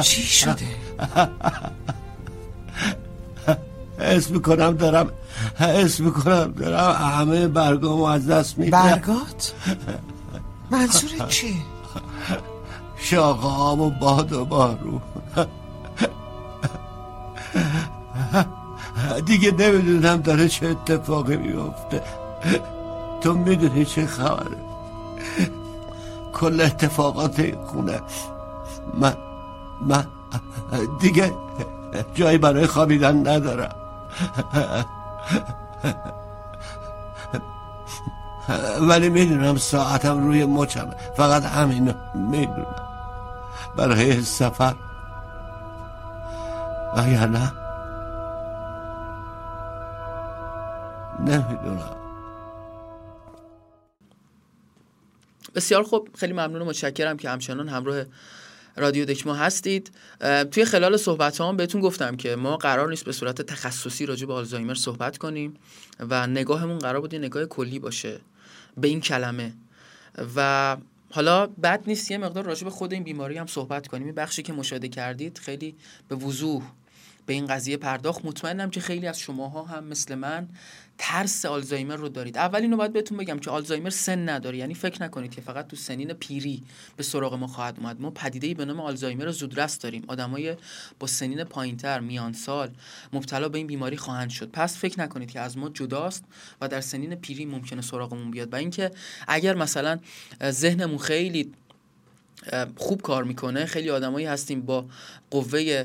چی 0.00 0.22
شده؟ 0.22 0.66
حس 3.98 4.30
می‌کنم 4.30 4.72
دارم 4.72 5.10
حس 5.58 6.00
می‌کنم 6.00 6.52
دارم 6.52 6.92
همه 6.92 7.48
برگامو 7.48 8.04
از 8.04 8.26
دست 8.26 8.58
میدم. 8.58 8.82
برگات؟ 8.82 9.52
منظور 10.70 11.10
چی؟ 11.28 11.62
شاقه 12.96 13.82
و 13.82 13.90
باد 13.90 14.32
و 14.32 14.44
بارو. 14.44 15.00
دیگه 19.20 19.50
نمی‌دونم 19.50 20.16
داره 20.16 20.48
چه 20.48 20.68
اتفاقی 20.68 21.36
میفته 21.36 22.02
تو 23.20 23.34
می‌دونی 23.34 23.84
چه 23.84 24.06
خبره. 24.06 24.56
کل 26.32 26.60
اتفاقات 26.60 27.40
این 27.40 27.64
خونه. 27.64 28.00
من 28.94 29.16
من 29.86 30.06
دیگه 31.00 31.32
جایی 32.14 32.38
برای 32.38 32.66
خوابیدن 32.66 33.28
ندارم. 33.28 33.74
ولی 38.80 39.08
می‌دونم 39.08 39.56
ساعتم 39.56 40.26
روی 40.26 40.44
مچمه. 40.44 40.94
فقط 41.16 41.44
همینو 41.44 41.92
می‌دونم. 42.14 42.76
برای 43.76 44.22
سفر. 44.22 44.74
اگر 46.96 47.26
نه 47.26 47.52
نمی‌دونم. 51.32 51.96
بسیار 55.54 55.82
خوب. 55.82 56.08
خیلی 56.18 56.32
ممنون 56.32 56.62
و 56.62 56.64
متشکرم 56.64 57.16
که 57.16 57.30
همچنان 57.30 57.68
همراه 57.68 58.04
رادیو 58.76 59.04
دکما 59.04 59.34
هستید. 59.34 59.90
توی 60.50 60.64
خلال 60.64 60.96
صحبت 60.96 61.40
هم 61.40 61.56
بهتون 61.56 61.80
گفتم 61.80 62.16
که 62.16 62.36
ما 62.36 62.56
قرار 62.56 62.90
نیست 62.90 63.04
به 63.04 63.12
صورت 63.12 63.42
تخصصی 63.42 64.06
راجع 64.06 64.26
به 64.26 64.32
آلزایمر 64.32 64.74
صحبت 64.74 65.18
کنیم 65.18 65.54
و 66.00 66.26
نگاهمون 66.26 66.78
قرار 66.78 67.00
بود 67.00 67.14
نگاه 67.14 67.44
کلی 67.44 67.78
باشه 67.78 68.20
به 68.76 68.88
این 68.88 69.00
کلمه. 69.00 69.52
و 70.36 70.76
حالا 71.10 71.46
بد 71.46 71.82
نیست 71.86 72.10
یه 72.10 72.18
مقدار 72.18 72.44
راجع 72.44 72.64
به 72.64 72.70
خود 72.70 72.92
این 72.92 73.02
بیماری 73.02 73.38
هم 73.38 73.46
صحبت 73.46 73.88
کنیم. 73.88 74.06
این 74.06 74.14
بخشی 74.14 74.42
که 74.42 74.52
مشاهده 74.52 74.88
کردید 74.88 75.38
خیلی 75.38 75.76
به 76.08 76.16
وضوح 76.16 76.62
به 77.26 77.32
این 77.32 77.46
قضیه 77.46 77.76
پرداخت. 77.76 78.24
مطمئنم 78.24 78.70
که 78.70 78.80
خیلی 78.80 79.06
از 79.06 79.20
شماها 79.20 79.62
هم 79.62 79.84
مثل 79.84 80.14
من 80.14 80.48
ترس 80.98 81.44
آلزایمر 81.44 81.96
رو 81.96 82.08
دارید. 82.08 82.38
اول 82.38 82.60
اینو 82.62 82.76
باید 82.76 82.92
بهتون 82.92 83.18
بگم 83.18 83.38
که 83.38 83.50
آلزایمر 83.50 83.90
سن 83.90 84.28
نداره. 84.28 84.58
یعنی 84.58 84.74
فکر 84.74 85.02
نکنید 85.02 85.34
که 85.34 85.40
فقط 85.40 85.66
تو 85.66 85.76
سنین 85.76 86.12
پیری 86.12 86.62
به 86.96 87.02
سراغ 87.02 87.34
ما 87.34 87.46
خواهد 87.46 87.78
اومد. 87.78 88.00
ما 88.00 88.10
پدیده 88.10 88.54
به 88.54 88.64
نام 88.64 88.80
آلزایمر 88.80 89.30
زودرس 89.30 89.78
داریم. 89.78 90.04
آدمای 90.08 90.56
با 90.98 91.06
سنین 91.06 91.44
پایینتر 91.44 92.00
میان 92.00 92.32
سال 92.32 92.70
مبتلا 93.12 93.48
به 93.48 93.58
این 93.58 93.66
بیماری 93.66 93.96
خواهند 93.96 94.30
شد. 94.30 94.50
پس 94.50 94.78
فکر 94.78 95.00
نکنید 95.00 95.30
که 95.30 95.40
از 95.40 95.58
ما 95.58 95.68
جداست 95.68 96.24
و 96.60 96.68
در 96.68 96.80
سنین 96.80 97.14
پیری 97.14 97.44
ممکنه 97.44 97.82
سراغمون 97.82 98.30
بیاد. 98.30 98.52
و 98.52 98.56
اینکه 98.56 98.90
اگر 99.28 99.54
مثلا 99.54 99.98
ذهنمون 100.44 100.98
خیلی 100.98 101.52
خوب 102.76 103.02
کار 103.02 103.24
می‌کنه 103.24 103.66
خیلی 103.66 103.90
آدمایی 103.90 104.26
هستیم 104.26 104.60
با 104.60 104.86
قوه 105.30 105.84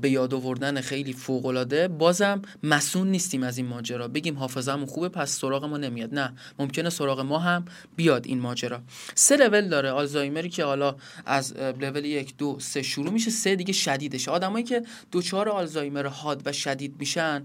به 0.00 0.10
یاد 0.10 0.34
آوردن 0.34 0.80
خیلی 0.80 1.12
فوق 1.12 1.46
العاده 1.46 1.88
بازم 1.88 2.42
مسون 2.62 3.10
نیستیم 3.10 3.42
از 3.42 3.58
این 3.58 3.66
ماجرا. 3.66 4.08
بگیم 4.08 4.38
حافظمون 4.38 4.86
خوبه 4.86 5.08
پس 5.08 5.30
سراغ 5.30 5.64
ما 5.64 5.76
نمیاد. 5.76 6.14
نه 6.14 6.32
ممکنه 6.58 6.90
سراغ 6.90 7.20
ما 7.20 7.38
هم 7.38 7.64
بیاد 7.96 8.26
این 8.26 8.40
ماجرا. 8.40 8.80
سه 9.14 9.36
لول 9.36 9.68
داره 9.68 9.90
آلزایمری 9.90 10.48
که 10.48 10.64
حالا 10.64 10.96
از 11.26 11.56
لول 11.56 12.04
یک 12.04 12.36
دو 12.36 12.56
سه 12.60 12.82
شروع 12.82 13.10
میشه. 13.10 13.30
سه 13.30 13.56
دیگه 13.56 13.72
شدیدشه. 13.72 14.30
آدمایی 14.30 14.64
که 14.64 14.82
دوچار 15.10 15.48
آلزایمر 15.48 16.06
حاد 16.06 16.42
و 16.44 16.52
شدید 16.52 16.94
میشن 16.98 17.44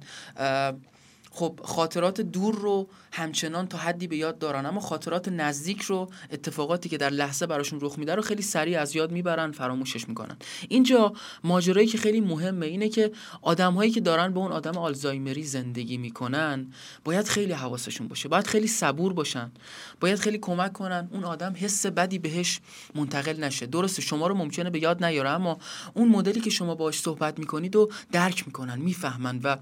خب 1.32 1.60
خاطرات 1.64 2.22
دور 2.22 2.56
رو 2.56 2.88
همچنان 3.16 3.68
تا 3.68 3.78
حدی 3.78 4.08
به 4.08 4.18
یاد 4.18 4.38
دارن. 4.38 4.66
اما 4.66 4.80
خاطرات 4.80 5.28
نزدیک 5.28 5.82
رو 5.82 6.12
اتفاقاتی 6.32 6.90
که 6.90 6.98
در 6.98 7.10
لحظه 7.10 7.46
براشون 7.46 7.80
رخ 7.82 7.98
میده 8.00 8.16
رو 8.16 8.22
خیلی 8.22 8.42
سریع 8.42 8.82
از 8.82 8.96
یاد 8.96 9.12
می‌برن 9.12 9.52
فراموشش 9.52 10.10
می‌کنن. 10.10 10.38
اینجا 10.70 11.14
ماجرایی 11.44 11.88
که 11.88 11.98
خیلی 11.98 12.22
مهمه 12.22 12.66
اینه 12.66 12.90
که 12.90 13.12
آدمهایی 13.42 13.92
که 13.92 14.02
دارن 14.02 14.34
به 14.34 14.40
اون 14.40 14.52
آدم 14.52 14.78
آلزایمری 14.78 15.44
زندگی 15.44 15.98
می‌کنن 15.98 16.68
باید 17.04 17.28
خیلی 17.28 17.54
حواسشون 17.54 18.08
باشه. 18.08 18.30
باید 18.30 18.48
خیلی 18.48 18.68
صبور 18.68 19.14
باشن. 19.14 19.52
باید 20.00 20.20
خیلی 20.20 20.38
کمک 20.38 20.74
کنن. 20.74 21.10
اون 21.12 21.24
آدم 21.24 21.54
حس 21.58 21.86
بدی 21.86 22.20
بهش 22.20 22.60
منتقل 22.96 23.44
نشه. 23.44 23.66
درسته 23.66 24.02
شما 24.02 24.28
رو 24.28 24.36
ممکنه 24.36 24.70
به 24.70 24.80
یاد 24.80 25.06
نیاره 25.06 25.30
اما 25.30 25.58
اون 25.94 26.08
مدلی 26.08 26.42
که 26.42 26.50
شما 26.50 26.76
باهاش 26.76 27.00
صحبت 27.00 27.40
می‌کنید 27.40 27.76
و 27.76 27.90
درک 28.12 28.48
می‌کنن 28.48 28.80
می‌فهمن 28.80 29.40
و 29.44 29.58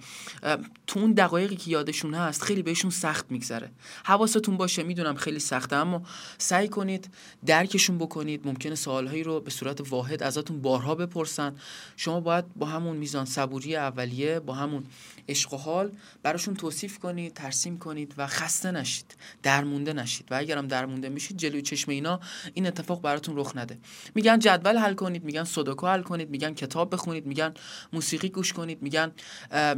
تو 0.87 0.99
اون 0.99 1.11
دقایقی 1.11 1.55
که 1.55 1.71
یادشون 1.71 2.13
هست 2.13 2.41
خیلی 2.41 2.61
بهشون 2.61 2.91
سخت 2.91 3.31
میگذره. 3.43 3.71
حواستون 4.05 4.57
باشه 4.57 4.83
می‌دونم 4.83 5.15
خیلی 5.15 5.39
سخته 5.39 5.75
اما 5.75 6.01
سعی 6.37 6.67
کنید 6.67 7.09
درکشون 7.45 7.97
بکنید. 7.97 8.47
ممکنه 8.47 8.75
سوالهایی 8.75 9.23
رو 9.23 9.39
به 9.39 9.51
صورت 9.51 9.91
واحد 9.91 10.23
ازتون 10.23 10.61
بارها 10.61 10.95
بپرسن. 10.95 11.55
شما 11.97 12.19
باید 12.19 12.45
با 12.55 12.65
همون 12.65 12.97
میزان 12.97 13.25
صبوری 13.25 13.75
اولیه 13.75 14.39
با 14.39 14.53
همون 14.53 14.83
عشق 15.29 15.53
و 15.53 15.57
حال 15.57 15.91
براشون 16.23 16.53
توصیف 16.53 16.99
کنید 16.99 17.33
ترسیم 17.33 17.77
کنید 17.77 18.13
و 18.17 18.27
خسته 18.27 18.71
نشید 18.71 19.15
درمونده 19.43 19.93
نشید. 19.93 20.27
و 20.31 20.35
اگرم 20.35 20.67
درمونده 20.67 21.09
میشید 21.09 21.37
جلوی 21.37 21.61
چشم 21.61 21.91
اینا 21.91 22.19
این 22.53 22.67
اتفاق 22.67 23.01
براتون 23.01 23.37
رخ 23.37 23.55
نده. 23.55 23.77
میگن 24.15 24.39
جدول 24.39 24.77
حل 24.77 24.93
کنید 24.93 25.23
میگن 25.23 25.43
سودوکو 25.43 25.87
حل 25.87 26.01
کنید 26.01 26.29
میگن 26.29 26.53
کتاب 26.53 26.93
بخونید 26.93 27.25
میگن 27.25 27.53
موسیقی 27.93 28.29
گوش 28.29 28.53
کنید 28.53 28.81
میگن 28.81 29.11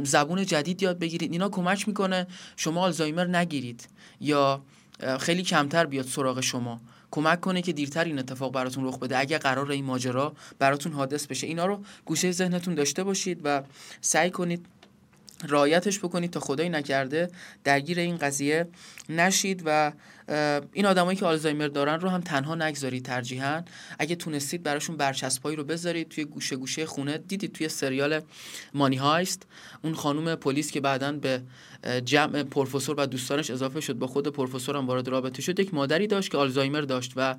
زبون 0.02 0.46
جدید 0.46 0.82
یاد 0.82 0.98
بگیرید. 0.98 1.32
اینا 1.32 1.48
کمک 1.48 1.88
می‌کنه 1.88 2.26
شما 2.56 2.80
آلزایمر 2.80 3.24
نگیرید. 3.24 3.55
یا 4.20 4.62
خیلی 5.20 5.42
کمتر 5.42 5.86
بیاد 5.86 6.06
سراغ 6.06 6.40
شما. 6.40 6.80
کمک 7.10 7.40
کنه 7.40 7.62
که 7.62 7.72
دیرتر 7.72 8.04
این 8.04 8.18
اتفاق 8.18 8.52
براتون 8.52 8.86
رخ 8.86 8.98
بده. 8.98 9.18
اگر 9.18 9.38
قرار 9.38 9.70
این 9.70 9.84
ماجرا 9.84 10.32
براتون 10.58 10.92
حادث 10.92 11.26
بشه. 11.26 11.46
اینا 11.46 11.66
رو 11.66 11.82
گوشه 12.04 12.32
ذهنتون 12.32 12.74
داشته 12.74 13.04
باشید 13.04 13.40
و 13.44 13.62
سعی 14.00 14.30
کنید 14.30 14.66
رایتش 15.48 15.98
بکنید 15.98 16.30
تا 16.30 16.40
خدایی 16.40 16.68
نکرده 16.68 17.30
درگیر 17.64 17.98
این 17.98 18.16
قضیه 18.16 18.68
نشید 19.08 19.62
و 19.64 19.92
این 20.72 20.86
آدمایی 20.86 21.18
که 21.18 21.26
آلزایمر 21.26 21.68
دارن 21.68 22.00
رو 22.00 22.08
هم 22.08 22.20
تنها 22.20 22.54
نگذارید 22.54 23.04
ترجیحاً. 23.04 23.62
اگه 23.98 24.16
تونستید 24.16 24.62
براشون 24.62 24.96
برچسبایی 24.96 25.56
رو 25.56 25.64
بذارید 25.64 26.08
توی 26.08 26.24
گوشه 26.24 26.56
گوشه 26.56 26.86
خونه. 26.86 27.18
دیدید 27.18 27.52
توی 27.52 27.68
سریال 27.68 28.20
مانی 28.74 28.96
هایست. 28.96 29.46
اون 29.82 29.94
خانم 29.94 30.34
پلیس 30.34 30.70
که 30.70 30.80
بعدا 30.80 31.12
به 31.12 31.42
جمع 32.04 32.42
پروفسور 32.42 33.00
و 33.00 33.06
دوستانش 33.06 33.50
اضافه 33.50 33.80
شد 33.80 33.94
با 33.94 34.06
خود 34.06 34.28
پروفسور 34.28 34.76
هم 34.76 34.86
وارد 34.86 35.08
رابطه 35.08 35.42
شد 35.42 35.60
یک 35.60 35.74
مادری 35.74 36.06
داشت 36.06 36.30
که 36.30 36.38
آلزایمر 36.38 36.80
داشت 36.80 37.12
و 37.16 37.34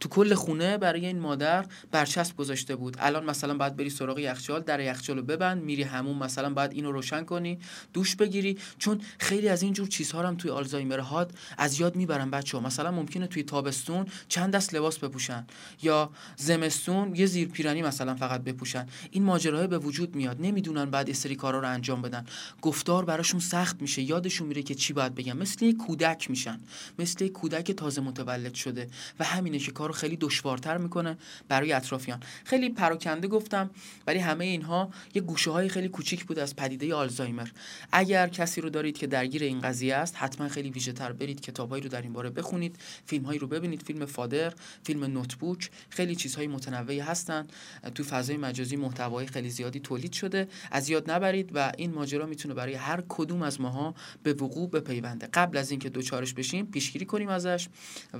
تو 0.00 0.08
کل 0.08 0.34
خونه 0.34 0.78
برای 0.78 1.06
این 1.06 1.18
مادر 1.18 1.66
برچسب 1.90 2.36
گذاشته 2.36 2.76
بود. 2.76 2.96
الان 2.98 3.24
مثلا 3.24 3.54
باید 3.54 3.76
بری 3.76 3.90
سراغ 3.90 4.18
یخچال 4.18 4.60
در 4.60 4.80
یخچال 4.80 5.16
رو 5.16 5.22
ببند 5.22 5.62
میری 5.62 5.82
همون 5.82 6.16
مثلا 6.16 6.50
باید 6.50 6.72
اینو 6.72 6.92
روشن 6.92 7.24
کنی 7.24 7.58
دوش 7.92 8.16
بگیری. 8.16 8.58
چون 8.78 9.00
خیلی 9.18 9.48
از 9.48 9.62
این 9.62 9.72
جور 9.72 9.88
چیزها 9.88 10.28
هم 10.28 10.36
توی 10.36 10.50
آلزایمر 10.50 10.98
هات 10.98 11.30
از 11.58 11.80
یاد 11.80 11.96
می‌برن. 11.96 12.27
بچه 12.30 12.58
ها 12.58 12.64
مثلا 12.64 12.90
ممکنه 12.90 13.26
توی 13.26 13.42
تابستون 13.42 14.06
چند 14.28 14.54
دست 14.54 14.74
لباس 14.74 14.98
بپوشن. 14.98 15.46
یا 15.82 16.10
زمستون 16.36 17.14
یه 17.16 17.26
زیر 17.26 17.48
پیرنی 17.48 17.82
مثلا 17.82 18.14
فقط 18.14 18.40
بپوشن. 18.40 18.86
این 19.10 19.22
ماجراهای 19.22 19.66
به 19.66 19.78
وجود 19.78 20.14
میاد. 20.14 20.36
نمی‌دونن 20.40 20.90
بعد 20.90 21.12
سری 21.12 21.36
کارا 21.36 21.60
رو 21.60 21.68
انجام 21.68 22.02
بدن. 22.02 22.26
گفتار 22.62 23.04
براشون 23.04 23.40
سخت 23.40 23.82
میشه. 23.82 24.02
یادشون 24.02 24.48
میره 24.48 24.62
که 24.62 24.74
چی 24.74 24.92
باید 24.92 25.14
بگن. 25.14 25.36
مثل 25.36 25.72
کودک 25.72 26.30
میشن. 26.30 26.60
مثل 26.98 27.28
کودک 27.28 27.72
تازه 27.72 28.00
متولد 28.00 28.54
شده. 28.54 28.88
و 29.20 29.24
همینه 29.24 29.58
که 29.58 29.72
کارو 29.72 29.92
خیلی 29.92 30.16
دشوارتر 30.16 30.76
می‌کنه 30.78 31.18
برای 31.48 31.72
اطرافیان. 31.72 32.20
خیلی 32.44 32.70
پراکنده 32.70 33.28
گفتم 33.28 33.70
ولی 34.06 34.18
همه 34.18 34.44
اینها 34.44 34.90
یه 35.14 35.22
گوشه 35.22 35.50
های 35.50 35.68
خیلی 35.68 35.88
کوچیک 35.88 36.24
بود 36.24 36.38
از 36.38 36.56
پدیده 36.56 36.94
آلزایمر. 36.94 37.48
اگر 37.92 38.28
کسی 38.28 38.60
رو 38.60 38.70
دارید 38.70 38.98
که 38.98 39.06
درگیر 39.06 39.42
این 39.42 39.60
قضیه 39.60 39.94
است 39.94 40.16
حتما 40.16 40.48
خیلی 40.48 40.70
ویژه 40.70 40.92
تر 40.92 41.12
برید 41.12 41.40
کتابایی 41.40 41.82
رو 41.82 41.88
در 41.88 42.02
این 42.02 42.12
باره 42.18 42.30
بخونید 42.30 42.76
فیلم 43.06 43.24
هایی 43.24 43.38
رو 43.38 43.46
ببینید 43.46 43.82
فیلم 43.82 44.06
فادر 44.06 44.52
فیلم 44.84 45.04
نوتبوک 45.04 45.70
خیلی 45.90 46.16
چیزهای 46.16 46.46
متنوعی 46.46 47.00
هستن. 47.00 47.46
تو 47.94 48.02
فضای 48.02 48.36
مجازی 48.36 48.76
محتوای 48.76 49.26
خیلی 49.26 49.50
زیادی 49.50 49.80
تولید 49.80 50.12
شده. 50.12 50.48
از 50.70 50.88
یاد 50.88 51.10
نبرید 51.10 51.50
و 51.54 51.72
این 51.76 51.94
ماجرا 51.94 52.26
می‌تونه 52.26 52.54
برای 52.54 52.74
هر 52.74 53.04
کدوم 53.08 53.42
از 53.42 53.60
ماها 53.60 53.94
به 54.22 54.32
وقوع 54.32 54.70
بپیونده. 54.70 55.26
قبل 55.26 55.56
از 55.56 55.70
اینکه 55.70 55.88
دوچارش 55.88 56.34
بشیم 56.34 56.66
پیشگیری 56.66 57.06
کنیم 57.06 57.28
ازش 57.28 57.68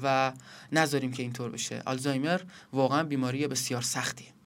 و 0.02 0.32
نذاریم 0.72 1.12
که 1.12 1.22
اینطور 1.22 1.50
بشه. 1.50 1.82
آلزایمر 1.86 2.40
واقعا 2.72 3.02
بیماری 3.02 3.46
بسیار 3.46 3.82
سختی. 3.82 4.37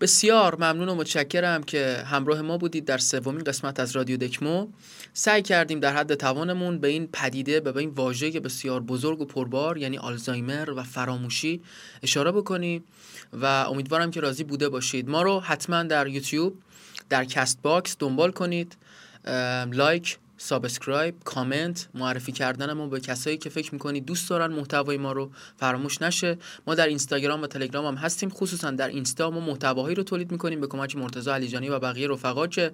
بسیار 0.00 0.54
ممنون 0.54 0.88
و 0.88 0.94
متشکرم 0.94 1.62
که 1.62 2.04
همراه 2.06 2.42
ما 2.42 2.58
بودید 2.58 2.84
در 2.84 2.98
سومین 2.98 3.44
قسمت 3.44 3.80
از 3.80 3.96
رادیو 3.96 4.16
دکمو 4.16 4.66
سعی 5.12 5.42
کردیم 5.42 5.80
در 5.80 5.96
حد 5.96 6.14
توانمون 6.14 6.78
به 6.78 6.88
این 6.88 7.08
پدیده 7.12 7.60
به 7.60 7.76
این 7.76 7.90
واژه 7.90 8.40
بسیار 8.40 8.80
بزرگ 8.80 9.20
و 9.20 9.24
پربار 9.24 9.78
یعنی 9.78 9.98
آلزایمر 9.98 10.70
و 10.70 10.82
فراموشی 10.82 11.60
اشاره 12.02 12.32
بکنیم 12.32 12.84
و 13.32 13.46
امیدوارم 13.46 14.10
که 14.10 14.20
راضی 14.20 14.44
بوده 14.44 14.68
باشید. 14.68 15.08
ما 15.08 15.22
رو 15.22 15.40
حتما 15.40 15.82
در 15.82 16.06
یوتیوب 16.06 16.54
در 17.08 17.24
Castbox 17.24 17.96
دنبال 17.98 18.30
کنید. 18.30 18.76
like 19.72 20.18
subscribe 20.42 21.14
comment 21.24 21.88
معرفی 21.94 22.32
کردن 22.32 22.72
ما 22.72 22.86
به 22.86 23.00
کسایی 23.00 23.36
که 23.36 23.50
فکر 23.50 23.72
می‌کنید 23.74 24.04
دوست 24.04 24.30
دارن 24.30 24.52
محتوای 24.52 24.96
ما 24.96 25.12
رو 25.12 25.30
فراموش 25.56 26.02
نشه. 26.02 26.38
ما 26.66 26.74
در 26.74 26.86
اینستاگرام 26.86 27.42
و 27.42 27.46
تلگرام 27.46 27.86
هم 27.86 27.94
هستیم. 27.94 28.30
خصوصا 28.30 28.70
در 28.70 28.88
اینستا 28.88 29.30
ما 29.30 29.40
محتواهایی 29.40 29.94
رو 29.94 30.02
تولید 30.02 30.32
می‌کنیم 30.32 30.60
به 30.60 30.66
کمک 30.66 30.96
مرتضی 30.96 31.30
علیجانی 31.30 31.68
و 31.68 31.78
بقیه 31.78 32.08
رفقا 32.08 32.46
که 32.46 32.72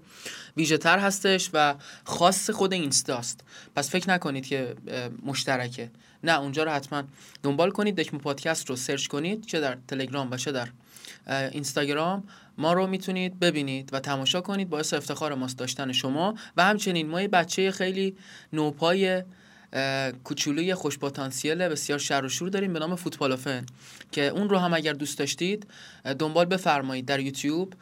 ویژه 0.57 0.79
تر 0.79 0.99
هستش 0.99 1.51
و 1.53 1.75
خاص 2.05 2.51
خود 2.51 2.73
اینستاست. 2.73 3.41
پس 3.77 3.91
فکر 3.91 4.11
نکنید 4.11 4.47
که 4.47 4.77
مشترکه. 5.23 5.91
نه 6.25 6.41
اونجا 6.41 6.65
رو 6.65 6.71
حتما 6.71 7.03
دنبال 7.43 7.71
کنید 7.71 7.97
دکمو 7.97 8.21
پادکست 8.21 8.71
رو 8.71 8.77
سرچ 8.77 9.07
کنید 9.07 9.47
چه 9.47 9.61
در 9.61 9.79
تلگرام 9.89 10.31
و 10.31 10.37
چه 10.37 10.53
در 10.53 10.69
اینستاگرام. 11.29 12.25
ما 12.59 12.73
رو 12.73 12.87
می‌تونید 12.87 13.41
ببینید 13.41 13.91
و 13.93 14.01
تماشا 14.01 14.41
کنید 14.41 14.69
باعث 14.69 14.95
افتخار 14.95 15.35
ماست 15.35 15.59
داشتن 15.59 15.93
شما 15.93 16.35
و 16.57 16.65
همچنین 16.65 17.09
ما 17.09 17.23
یه 17.23 17.29
بچه 17.29 17.71
خیلی 17.71 18.17
نوپای 18.53 19.23
کوچولوی 20.25 20.75
خوش 20.75 20.99
پتانسیل 20.99 21.69
بسیار 21.69 21.99
شر 21.99 22.25
و 22.25 22.29
شور 22.29 22.49
داریم 22.49 22.73
به 22.73 22.79
نام 22.79 22.97
فوتبالوفن 22.97 23.67
که 24.13 24.23
اون 24.23 24.49
رو 24.49 24.59
هم 24.59 24.75
اگر 24.75 24.93
دوست 24.93 25.19
داشتید 25.19 25.67
دنبال 26.19 26.45
بفرمایید 26.45 27.07
در 27.07 27.21
یوتیوب 27.21 27.75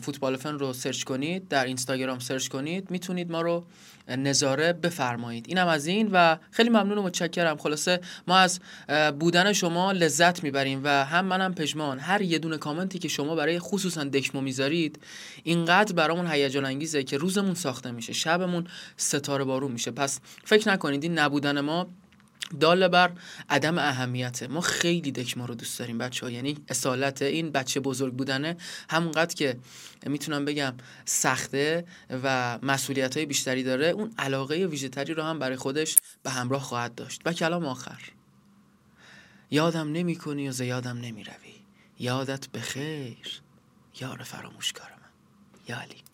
فوتبالوفن 0.00 0.58
رو 0.58 0.72
سرچ 0.72 1.02
کنید 1.02 1.48
در 1.48 1.64
اینستاگرام 1.64 2.18
سرچ 2.18 2.48
کنید 2.48 2.90
می‌تونید 2.90 3.30
ما 3.30 3.40
رو 3.40 3.64
نظاره 4.10 4.72
بفرمایید. 4.72 5.44
اینم 5.48 5.66
از 5.68 5.86
این 5.86 6.10
و 6.12 6.36
خیلی 6.50 6.68
ممنون 6.68 6.98
و 6.98 7.02
متشکرم. 7.02 7.56
خلاصه 7.56 8.00
ما 8.28 8.38
از 8.38 8.60
بودن 9.20 9.52
شما 9.52 9.92
لذت 9.92 10.42
می‌بریم 10.42 10.80
و 10.84 11.04
هم 11.04 11.24
منم 11.24 11.54
پژمان. 11.54 11.98
هر 11.98 12.22
یه 12.22 12.38
دونه 12.38 12.56
کامنتی 12.56 12.98
که 12.98 13.08
شما 13.08 13.34
برای 13.34 13.58
خصوصا 13.58 14.04
دکمو 14.04 14.40
می‌ذارید 14.40 14.98
اینقدر 15.42 15.92
برامون 15.92 16.26
هیجان 16.26 16.64
انگیزه 16.64 17.04
که 17.04 17.16
روزمون 17.16 17.54
ساخته 17.54 17.90
میشه 17.90 18.12
شبمون 18.12 18.66
ستاره 18.96 19.44
بارون 19.44 19.72
میشه. 19.72 19.90
پس 19.90 20.20
فکر 20.44 20.68
نکنید 20.68 21.02
این 21.02 21.18
نبودن 21.18 21.60
ما 21.60 21.86
داله 22.60 22.88
بر 22.88 23.12
عدم 23.50 23.78
اهمیته 23.78 24.46
ما 24.46 24.60
خیلی 24.60 25.12
دکما 25.12 25.44
رو 25.44 25.54
دوست 25.54 25.78
داریم 25.78 25.98
بچه 25.98 26.26
ها 26.26 26.32
یعنی 26.32 26.56
اصالت 26.68 27.22
این 27.22 27.50
بچه 27.50 27.80
بزرگ 27.80 28.14
بودنه 28.14 28.56
همونقدر 28.90 29.34
که 29.34 29.56
می‌تونم 30.06 30.44
بگم 30.44 30.74
سخته 31.04 31.84
و 32.22 32.58
مسئولیت 32.62 33.16
های 33.16 33.26
بیشتری 33.26 33.62
داره. 33.62 33.86
اون 33.86 34.14
علاقه 34.18 34.66
ویژهتری 34.66 35.14
رو 35.14 35.22
هم 35.22 35.38
برای 35.38 35.56
خودش 35.56 35.96
به 36.22 36.30
همراه 36.30 36.62
خواهد 36.62 36.94
داشت. 36.94 37.20
و 37.24 37.32
کلام 37.32 37.66
آخر. 37.66 38.00
یادم 39.50 39.92
نمی 39.92 40.16
کنی 40.16 40.48
و 40.48 40.52
زیادم 40.52 40.98
نمی 40.98 41.24
روی 41.24 41.54
یادت 41.98 42.46
به 42.46 42.60
خیر 42.60 43.40
یار 44.00 44.22
فراموشکار 44.22 44.90
من. 44.90 45.08
یا 45.68 45.80
علی. 45.80 46.09